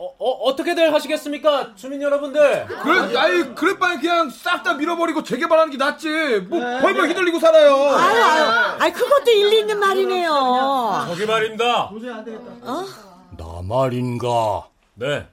[0.00, 2.66] 어, 어, 떻게들 하시겠습니까, 주민 여러분들?
[2.66, 6.46] 그래, 아이, 그래, 빨리 그냥 싹 다 밀어버리고 재개발하는 게 낫지.
[6.48, 7.74] 뭐, 벌벌 휘둘리고 살아요.
[7.74, 11.04] 아유, 아유, 아유, 그것도 일리 있는 말이네요.
[11.08, 11.86] 저기 말입니다.
[11.86, 12.84] 어?
[13.36, 14.68] 나 말인가?
[14.94, 15.26] 네.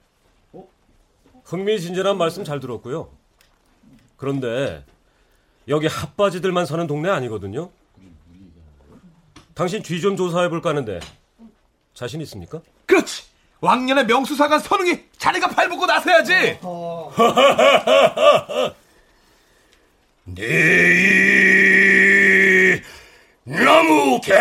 [1.44, 3.08] 흥미진진한 말씀 잘 들었고요.
[4.16, 4.84] 그런데
[5.68, 7.70] 여기 핫바지들만 사는 동네 아니거든요.
[9.54, 10.98] 당신 뒤좀 조사해 볼까 하는데
[11.94, 12.60] 자신 있습니까?
[12.86, 13.35] 그렇지.
[13.60, 16.60] 왕년의 명수사관 선웅이 자네가 팔보고 나서야지.
[20.34, 20.42] 네
[23.44, 24.32] 나무 개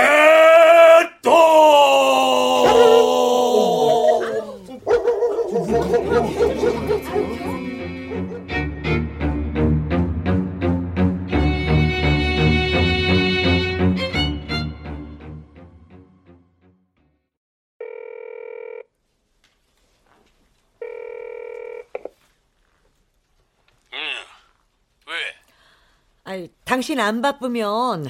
[26.76, 28.06] 당신 안 바쁘면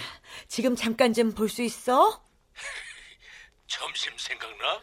[0.48, 2.24] 지금 잠깐 좀 볼 수 있어?
[3.68, 4.82] 점심 생각나?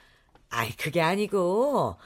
[0.51, 1.99] 아이, 그게 아니고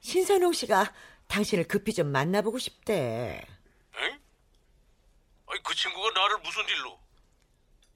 [0.00, 0.92] 신선홍 씨가
[1.28, 3.46] 당신을 급히 좀 만나보고 싶대.
[3.94, 4.20] 응?
[5.46, 6.98] 아니, 그 친구가 나를 무슨 일로?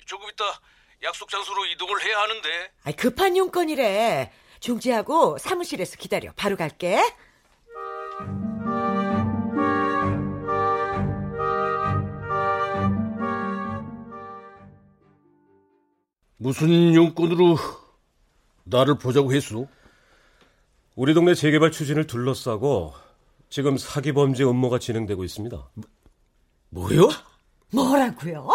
[0.06, 0.44] 조금 있다
[1.02, 2.72] 약속 장소로 이동을 해야 하는데.
[2.84, 4.32] 아이, 급한 용건이래.
[4.60, 6.32] 중지하고 사무실에서 기다려.
[6.36, 7.02] 바로 갈게.
[16.44, 17.56] 무슨 용건으로
[18.64, 19.66] 나를 보자고 했소?
[20.94, 22.92] 우리 동네 재개발 추진을 둘러싸고
[23.48, 25.70] 지금 사기 범죄 음모가 진행되고 있습니다.
[26.68, 27.08] 뭐요?
[27.72, 28.46] 뭐라고요?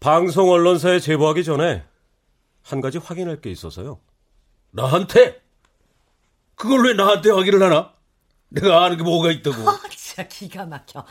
[0.00, 1.84] 방송 언론사에 제보하기 전에
[2.62, 4.00] 한 가지 확인할 게 있어서요.
[4.70, 5.42] 나한테?
[6.54, 7.92] 그걸 왜 나한테 확인을 하나?
[8.48, 9.68] 내가 아는 게 뭐가 있다고.
[9.68, 11.04] 아, 진짜 기가 막혀.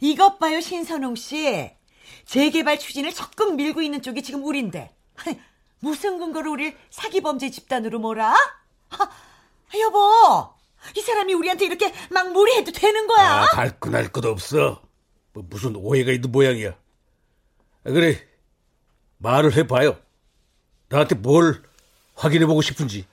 [0.00, 1.70] 이것 봐요, 신선홍 씨.
[2.24, 4.92] 재개발 추진을 적극 밀고 있는 쪽이 지금 우린데.
[5.80, 8.32] 무슨 근거로 우릴 사기범죄 집단으로 몰아?
[8.90, 10.54] 아, 여보,
[10.96, 13.42] 이 사람이 우리한테 이렇게 막 무리해도 되는 거야?
[13.42, 14.82] 아, 발끈할 것 없어.
[15.32, 16.70] 뭐 무슨 오해가 있는 모양이야.
[16.70, 18.26] 아, 그래,
[19.18, 19.98] 말을 해봐요.
[20.88, 21.62] 나한테 뭘
[22.14, 23.06] 확인해보고 싶은지.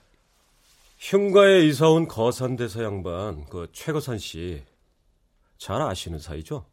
[0.98, 4.64] 흉가에 이사 온 거산대사 양반, 그 최거산 씨,
[5.58, 6.66] 잘 아시는 사이죠?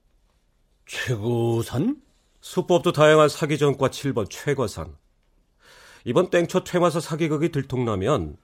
[0.87, 2.01] 최거산?
[2.41, 4.97] 수법도 다양한 사기 전과 7번 최거산.
[6.05, 8.37] 이번 땡초 퇴마사 사기극이 들통나면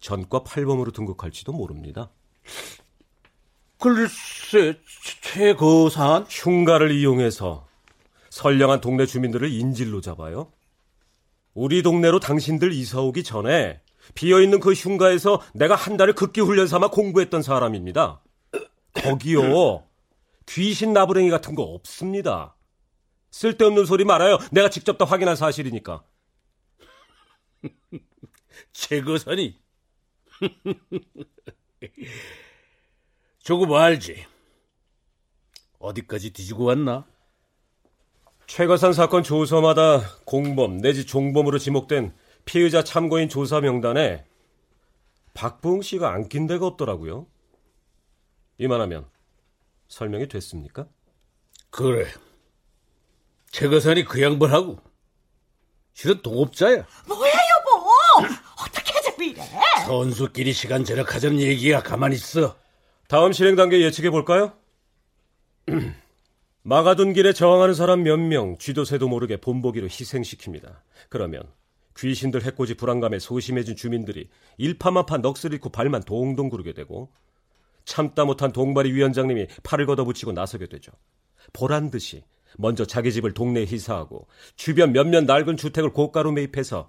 [0.00, 2.10] 전과 8범으로 등극할지도 모릅니다.
[3.78, 4.78] 글쎄,
[5.22, 6.26] 최거산?
[6.28, 7.66] 흉가를 이용해서
[8.30, 10.52] 선량한 동네 주민들을 인질로 잡아요.
[11.54, 13.80] 우리 동네로 당신들 이사 오기 전에
[14.14, 18.22] 비어있는 그 흉가에서 내가 한 달을 극기 훈련 삼아 공부했던 사람입니다.
[18.94, 19.84] 거기요.
[20.46, 22.56] 귀신 나부랭이 같은 거 없습니다.
[23.30, 24.38] 쓸데없는 소리 말아요.
[24.50, 26.02] 내가 직접 다 확인한 사실이니까.
[28.72, 29.60] 최거산이?
[33.42, 34.24] 조금 알지.
[35.78, 37.06] 어디까지 뒤지고 왔나?
[38.46, 42.14] 최거산 사건 조서마다 공범 내지 종범으로 지목된
[42.44, 44.24] 피의자 참고인 조사 명단에
[45.34, 47.26] 박봉 씨가 안 낀 데가 없더라고요.
[48.58, 49.08] 이만하면
[49.88, 50.86] 설명이 됐습니까?
[51.70, 52.06] 그래.
[53.50, 54.78] 최거산이 그 양반하고
[55.94, 56.86] 실은 동업자야.
[57.06, 57.86] 뭐야 여보?
[58.62, 59.42] 어떻게 하자고 이래?
[59.86, 61.82] 선수끼리 시간 절약하자는 얘기야.
[61.82, 62.56] 가만히 있어.
[63.08, 64.52] 다음 실행 단계 예측해 볼까요?
[66.62, 70.76] 막아둔 길에 저항하는 사람 몇 명 쥐도새도 모르게 본보기로 희생시킵니다.
[71.08, 71.42] 그러면
[71.96, 77.10] 귀신들 해코지 불안감에 소심해진 주민들이 일파만파 넋을 잃고 발만 동동 구르게 되고
[77.84, 80.92] 참다 못한 동발이 위원장님이 팔을 걷어붙이고 나서게 되죠.
[81.52, 82.22] 보란 듯이
[82.56, 86.88] 먼저 자기 집을 동네에 희사하고 주변 몇몇 낡은 주택을 고가로 매입해서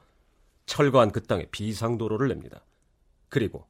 [0.67, 2.63] 철거한 그 땅에 비상도로를 냅니다.
[3.34, 3.65] 그리고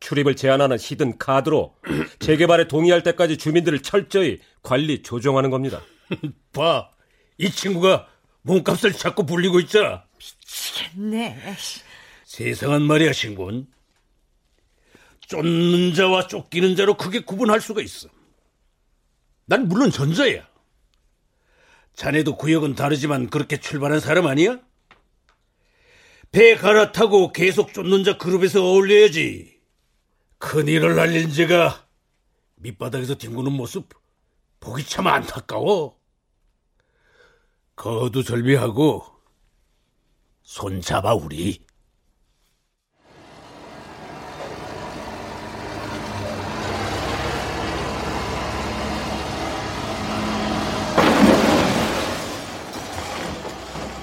[0.00, 1.76] 출입을 제한하는 히든 카드로
[2.18, 5.82] 재개발에 동의할 때까지 주민들을 철저히 관리 조정하는 겁니다.
[6.54, 6.88] 봐,
[7.36, 8.08] 이 친구가
[8.40, 10.04] 몸값을 자꾸 불리고 있잖아.
[10.18, 11.56] 미치겠네.
[12.24, 13.66] 세상은 말이야, 신군.
[15.28, 18.08] 쫓는 자와 쫓기는 자로 크게 구분할 수가 있어.
[19.44, 20.48] 난 물론 전자야.
[21.92, 24.58] 자네도 구역은 다르지만 그렇게 출발한 사람 아니야?
[26.36, 29.58] 배 갈아타고 계속 쫓는 자 그룹에서 어울려야지.
[30.36, 31.86] 큰일을 날린 제가
[32.56, 33.88] 밑바닥에서 뒹구는 모습
[34.60, 35.98] 보기 참 안타까워.
[37.74, 39.02] 거두절미하고
[40.42, 41.64] 손잡아 우리.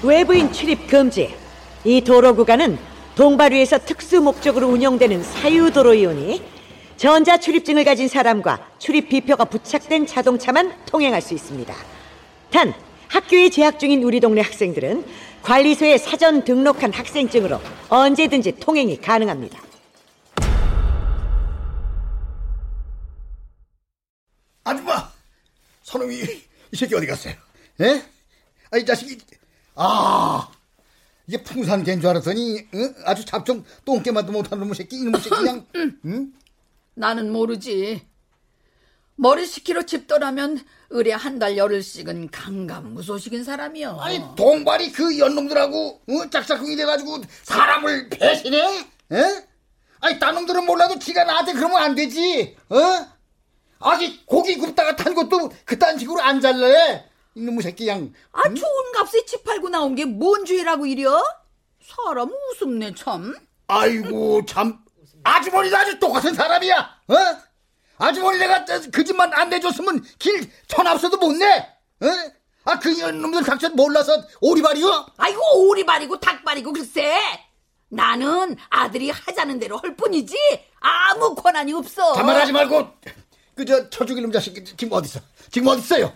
[0.02, 1.43] 외부인 출입 금지.
[1.86, 2.78] 이 도로 구간은
[3.16, 6.42] 동바류에서 특수 목적으로 운영되는 사유도로이오니
[6.96, 11.76] 전자 출입증을 가진 사람과 출입 비표가 부착된 자동차만 통행할 수 있습니다.
[12.52, 12.74] 단
[13.10, 15.06] 학교에 재학 중인 우리 동네 학생들은
[15.42, 17.60] 관리소에 사전 등록한 학생증으로
[17.90, 19.62] 언제든지 통행이 가능합니다.
[24.64, 25.12] 아줌마,
[25.84, 26.22] 선웅이
[26.72, 27.34] 이 새끼 어디 갔어요?
[27.82, 28.02] 에?
[28.72, 29.18] 아, 이 자식이
[29.76, 30.48] 아
[31.28, 32.96] 이게 풍산 개인 줄 알았더니 응?
[33.06, 35.66] 아주 잡종 똥개만도 못하는 놈의 새끼 이놈의 새끼 그냥
[36.06, 36.34] 응?
[36.96, 38.06] 나는 모르지.
[39.16, 40.60] 머리 시키러 집더라면
[40.90, 43.98] 의뢰 한 달 열흘씩은 강간무소식인 사람이여.
[44.00, 46.30] 아니 동발이 그 연놈들하고 어?
[46.30, 48.80] 짝짝꿍이 돼가지고 사람을 배신해?
[49.14, 49.46] 에?
[50.02, 52.76] 아니 딴 놈들은 몰라도 지가 나한테 그러면 안 되지 어?
[53.80, 57.06] 아직 고기 굽다가 탄 것도 그딴 식으로 안 잘래
[57.36, 58.10] 이놈의 새끼 양아
[58.56, 61.22] 좋은 값에 집 팔고 나온 게 뭔 죄라고 이려?
[61.82, 63.36] 사람 우습네 참.
[63.68, 64.80] 아이고 참
[65.24, 66.78] 아주머니도 아주 똑같은 사람이야
[67.08, 67.16] 어?
[67.98, 71.46] 아주머니 내가 그 집만 안 내줬으면 길 천앞서도 못 내.
[72.02, 72.08] 어?
[72.66, 75.08] 아 그 놈들 각자 몰라서 오리발이요?
[75.18, 77.14] 아이고 오리발이고 닭발이고 글쎄.
[77.90, 80.36] 나는 아들이 하자는 대로 할 뿐이지
[80.80, 82.14] 아무 권한이 없어.
[82.14, 82.88] 잔말하지 말고
[83.56, 85.20] 그저 처죽일 놈 자식 지금 어디 있어?
[85.52, 86.14] 지금 어디 있어요?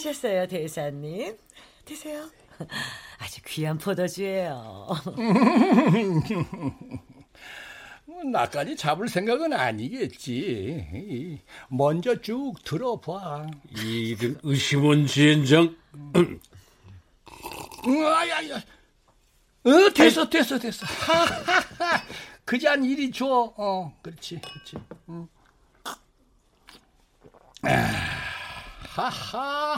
[0.00, 1.36] 수고하셨어요, 대사님.
[1.84, 2.28] 드세요.
[3.18, 4.88] 아주 귀한 포도주예요.
[8.32, 11.40] 나까지 잡을 생각은 아니겠지.
[11.68, 13.46] 먼저 쭉 들어봐.
[13.76, 15.76] 이든 의심은 지엔장.
[17.84, 18.56] 아야야.
[18.56, 20.84] 어, 됐어, 됐어, 됐어.
[20.88, 22.02] 하하하.
[22.44, 23.26] 그잔 이리 줘.
[23.56, 24.76] 어, 그렇지, 그렇지.
[25.10, 25.28] 응.
[29.08, 29.76] 하하.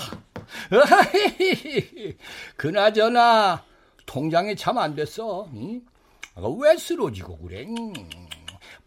[2.57, 3.65] 그나저나
[4.07, 5.49] 통장에 참안 됐어.
[5.55, 5.83] 응?
[6.61, 7.67] 왜 쓰러지고 그래?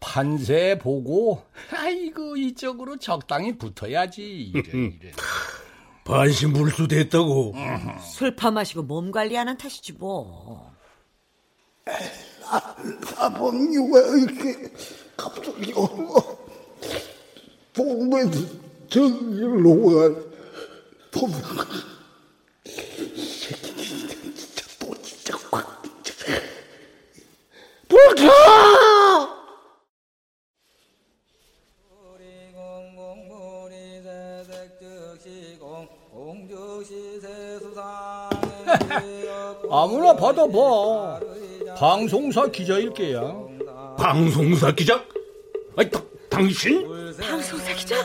[0.00, 4.22] 판세 보고 아이고 이쪽으로 적당히 붙어야지.
[4.54, 5.12] 이래, 이래.
[6.04, 7.54] 반신불수 됐다고.
[8.02, 10.70] 술파 마시고 몸 관리하는 탓이지 뭐.
[13.16, 14.72] 아범이 왜 이렇게
[15.16, 15.72] 갑자기
[17.76, 18.65] 몸에 저
[19.62, 20.08] 놓아
[21.10, 21.40] 보면
[23.14, 25.82] 진짜 또 진짜 확
[27.88, 28.30] 불켜!
[39.70, 41.20] 아무나 받아봐.
[41.76, 43.20] 방송사 기자일 게야.
[43.98, 45.04] 방송사 기자?
[45.76, 47.05] 아니, 다, 당신?
[47.20, 47.96] 방송 사 기자?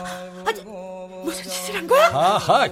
[0.45, 2.07] 아니, 무슨 짓을 한 거야?
[2.07, 2.67] 아하,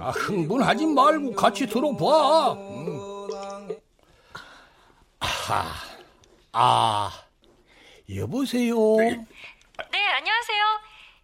[0.00, 2.52] 아, 흥분하지 말고 같이 들어봐.
[2.52, 3.68] 음.
[5.20, 5.64] 아하,
[6.52, 7.10] 아,
[8.14, 8.76] 여보세요.
[8.96, 9.26] 네,
[10.16, 10.64] 안녕하세요.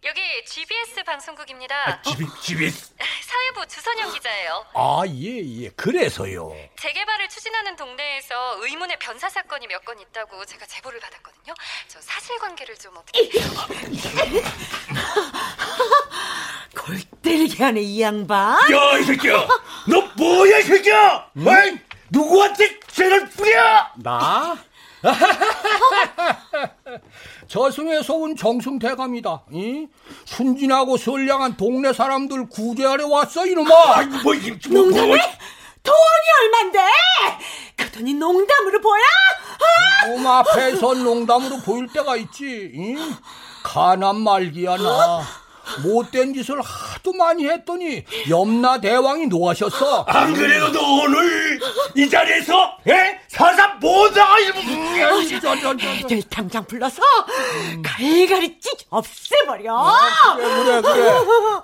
[0.03, 1.75] 여기 GBS 방송국입니다.
[1.89, 2.01] 아,
[2.41, 2.93] GBS?
[3.25, 4.65] 사회부 주선영 기자예요.
[4.75, 5.69] 아, 예, 예.
[5.69, 6.55] 그래서요.
[6.79, 11.53] 재개발을 추진하는 동네에서 의문의 변사 사건이 몇 건 있다고 제가 제보를 받았거든요.
[11.87, 13.29] 저 사실관계를 좀 어떻게...
[16.77, 18.59] 골 때리게 하네 이 양반.
[18.71, 19.47] 야, 이 새끼야!
[19.87, 21.31] 너 뭐야, 이 새끼야!
[21.37, 21.47] 음?
[21.47, 21.79] 에이,
[22.09, 23.89] 누구한테 죄를 뿌려!
[23.97, 24.57] 나?
[27.47, 29.43] 저승에서 온 정승대감이다.
[29.51, 29.87] 이?
[30.25, 33.67] 순진하고 선량한 동네 사람들 구제하러 왔어 이놈아.
[34.23, 34.33] 뭐,
[34.69, 35.17] 농담해?
[35.83, 36.79] 돈이 얼만데?
[37.77, 39.01] 그 돈이 농담으로 보여?
[39.01, 40.07] 아!
[40.07, 42.71] 몸 앞에서 농담으로 보일 때가 있지.
[42.73, 42.95] 이?
[43.63, 45.21] 가난 말기야 나.
[45.83, 50.03] 못된 짓을 하도 많이 했더니 염라 대왕이 노하셨어.
[50.07, 51.59] 안 그래도 너 오늘
[51.95, 53.19] 이 자리에서 에?
[53.27, 57.01] 사사 뭐다 애들 당장 불러서
[57.83, 59.93] 갈갈이 찢 없애버려.
[60.35, 61.11] 그래 그래 그래.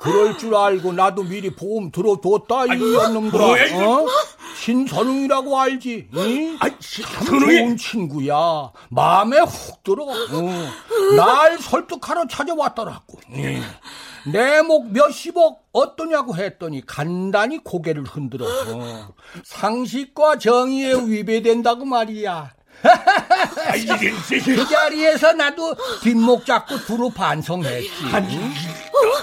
[0.01, 3.43] 그럴 줄 알고 나도 미리 보험 들어뒀다 이 연놈들아.
[3.45, 4.07] 어?
[4.55, 6.07] 신선웅이라고 알지?
[6.15, 6.59] 응?
[6.59, 8.71] 참 좋은 친구야.
[8.89, 10.03] 마음에 훅 들어.
[10.05, 10.69] 어.
[11.15, 13.19] 날 설득하러 찾아왔더라고.
[14.25, 18.45] 내 목 몇십억 어떠냐고 했더니 간단히 고개를 흔들어.
[18.45, 19.13] 어.
[19.43, 22.53] 상식과 정의에 위배된다고 말이야.
[24.45, 27.89] 그 자리에서 나도 뒷목 잡고 두루 반성했지.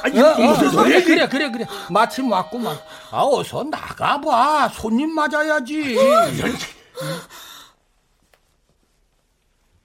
[0.03, 1.67] 아니, 어, 무슨 어, 소리야, 그래, 그래, 그래, 그래.
[1.91, 2.79] 마침 왔구만.
[3.11, 4.69] 아, 어서 나가봐.
[4.71, 5.97] 손님 맞아야지.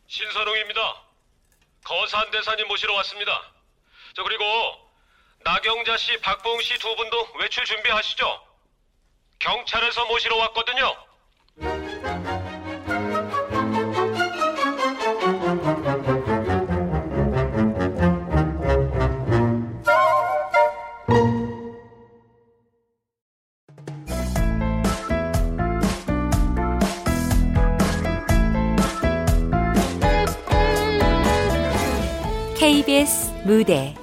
[0.08, 0.82] 신선웅입니다.
[1.84, 3.32] 거산 대사님 모시러 왔습니다.
[4.16, 4.44] 저 그리고
[5.44, 8.26] 나경자 씨, 박봉 씨 두 분도 외출 준비하시죠.
[9.40, 10.96] 경찰에서 모시러 왔거든요.
[32.58, 33.95] KBS 무대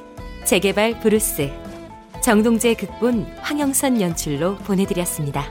[0.53, 1.51] 재개발 브루스
[2.23, 5.47] 정동재 극본 황영선 연출로 보내드렸습니다.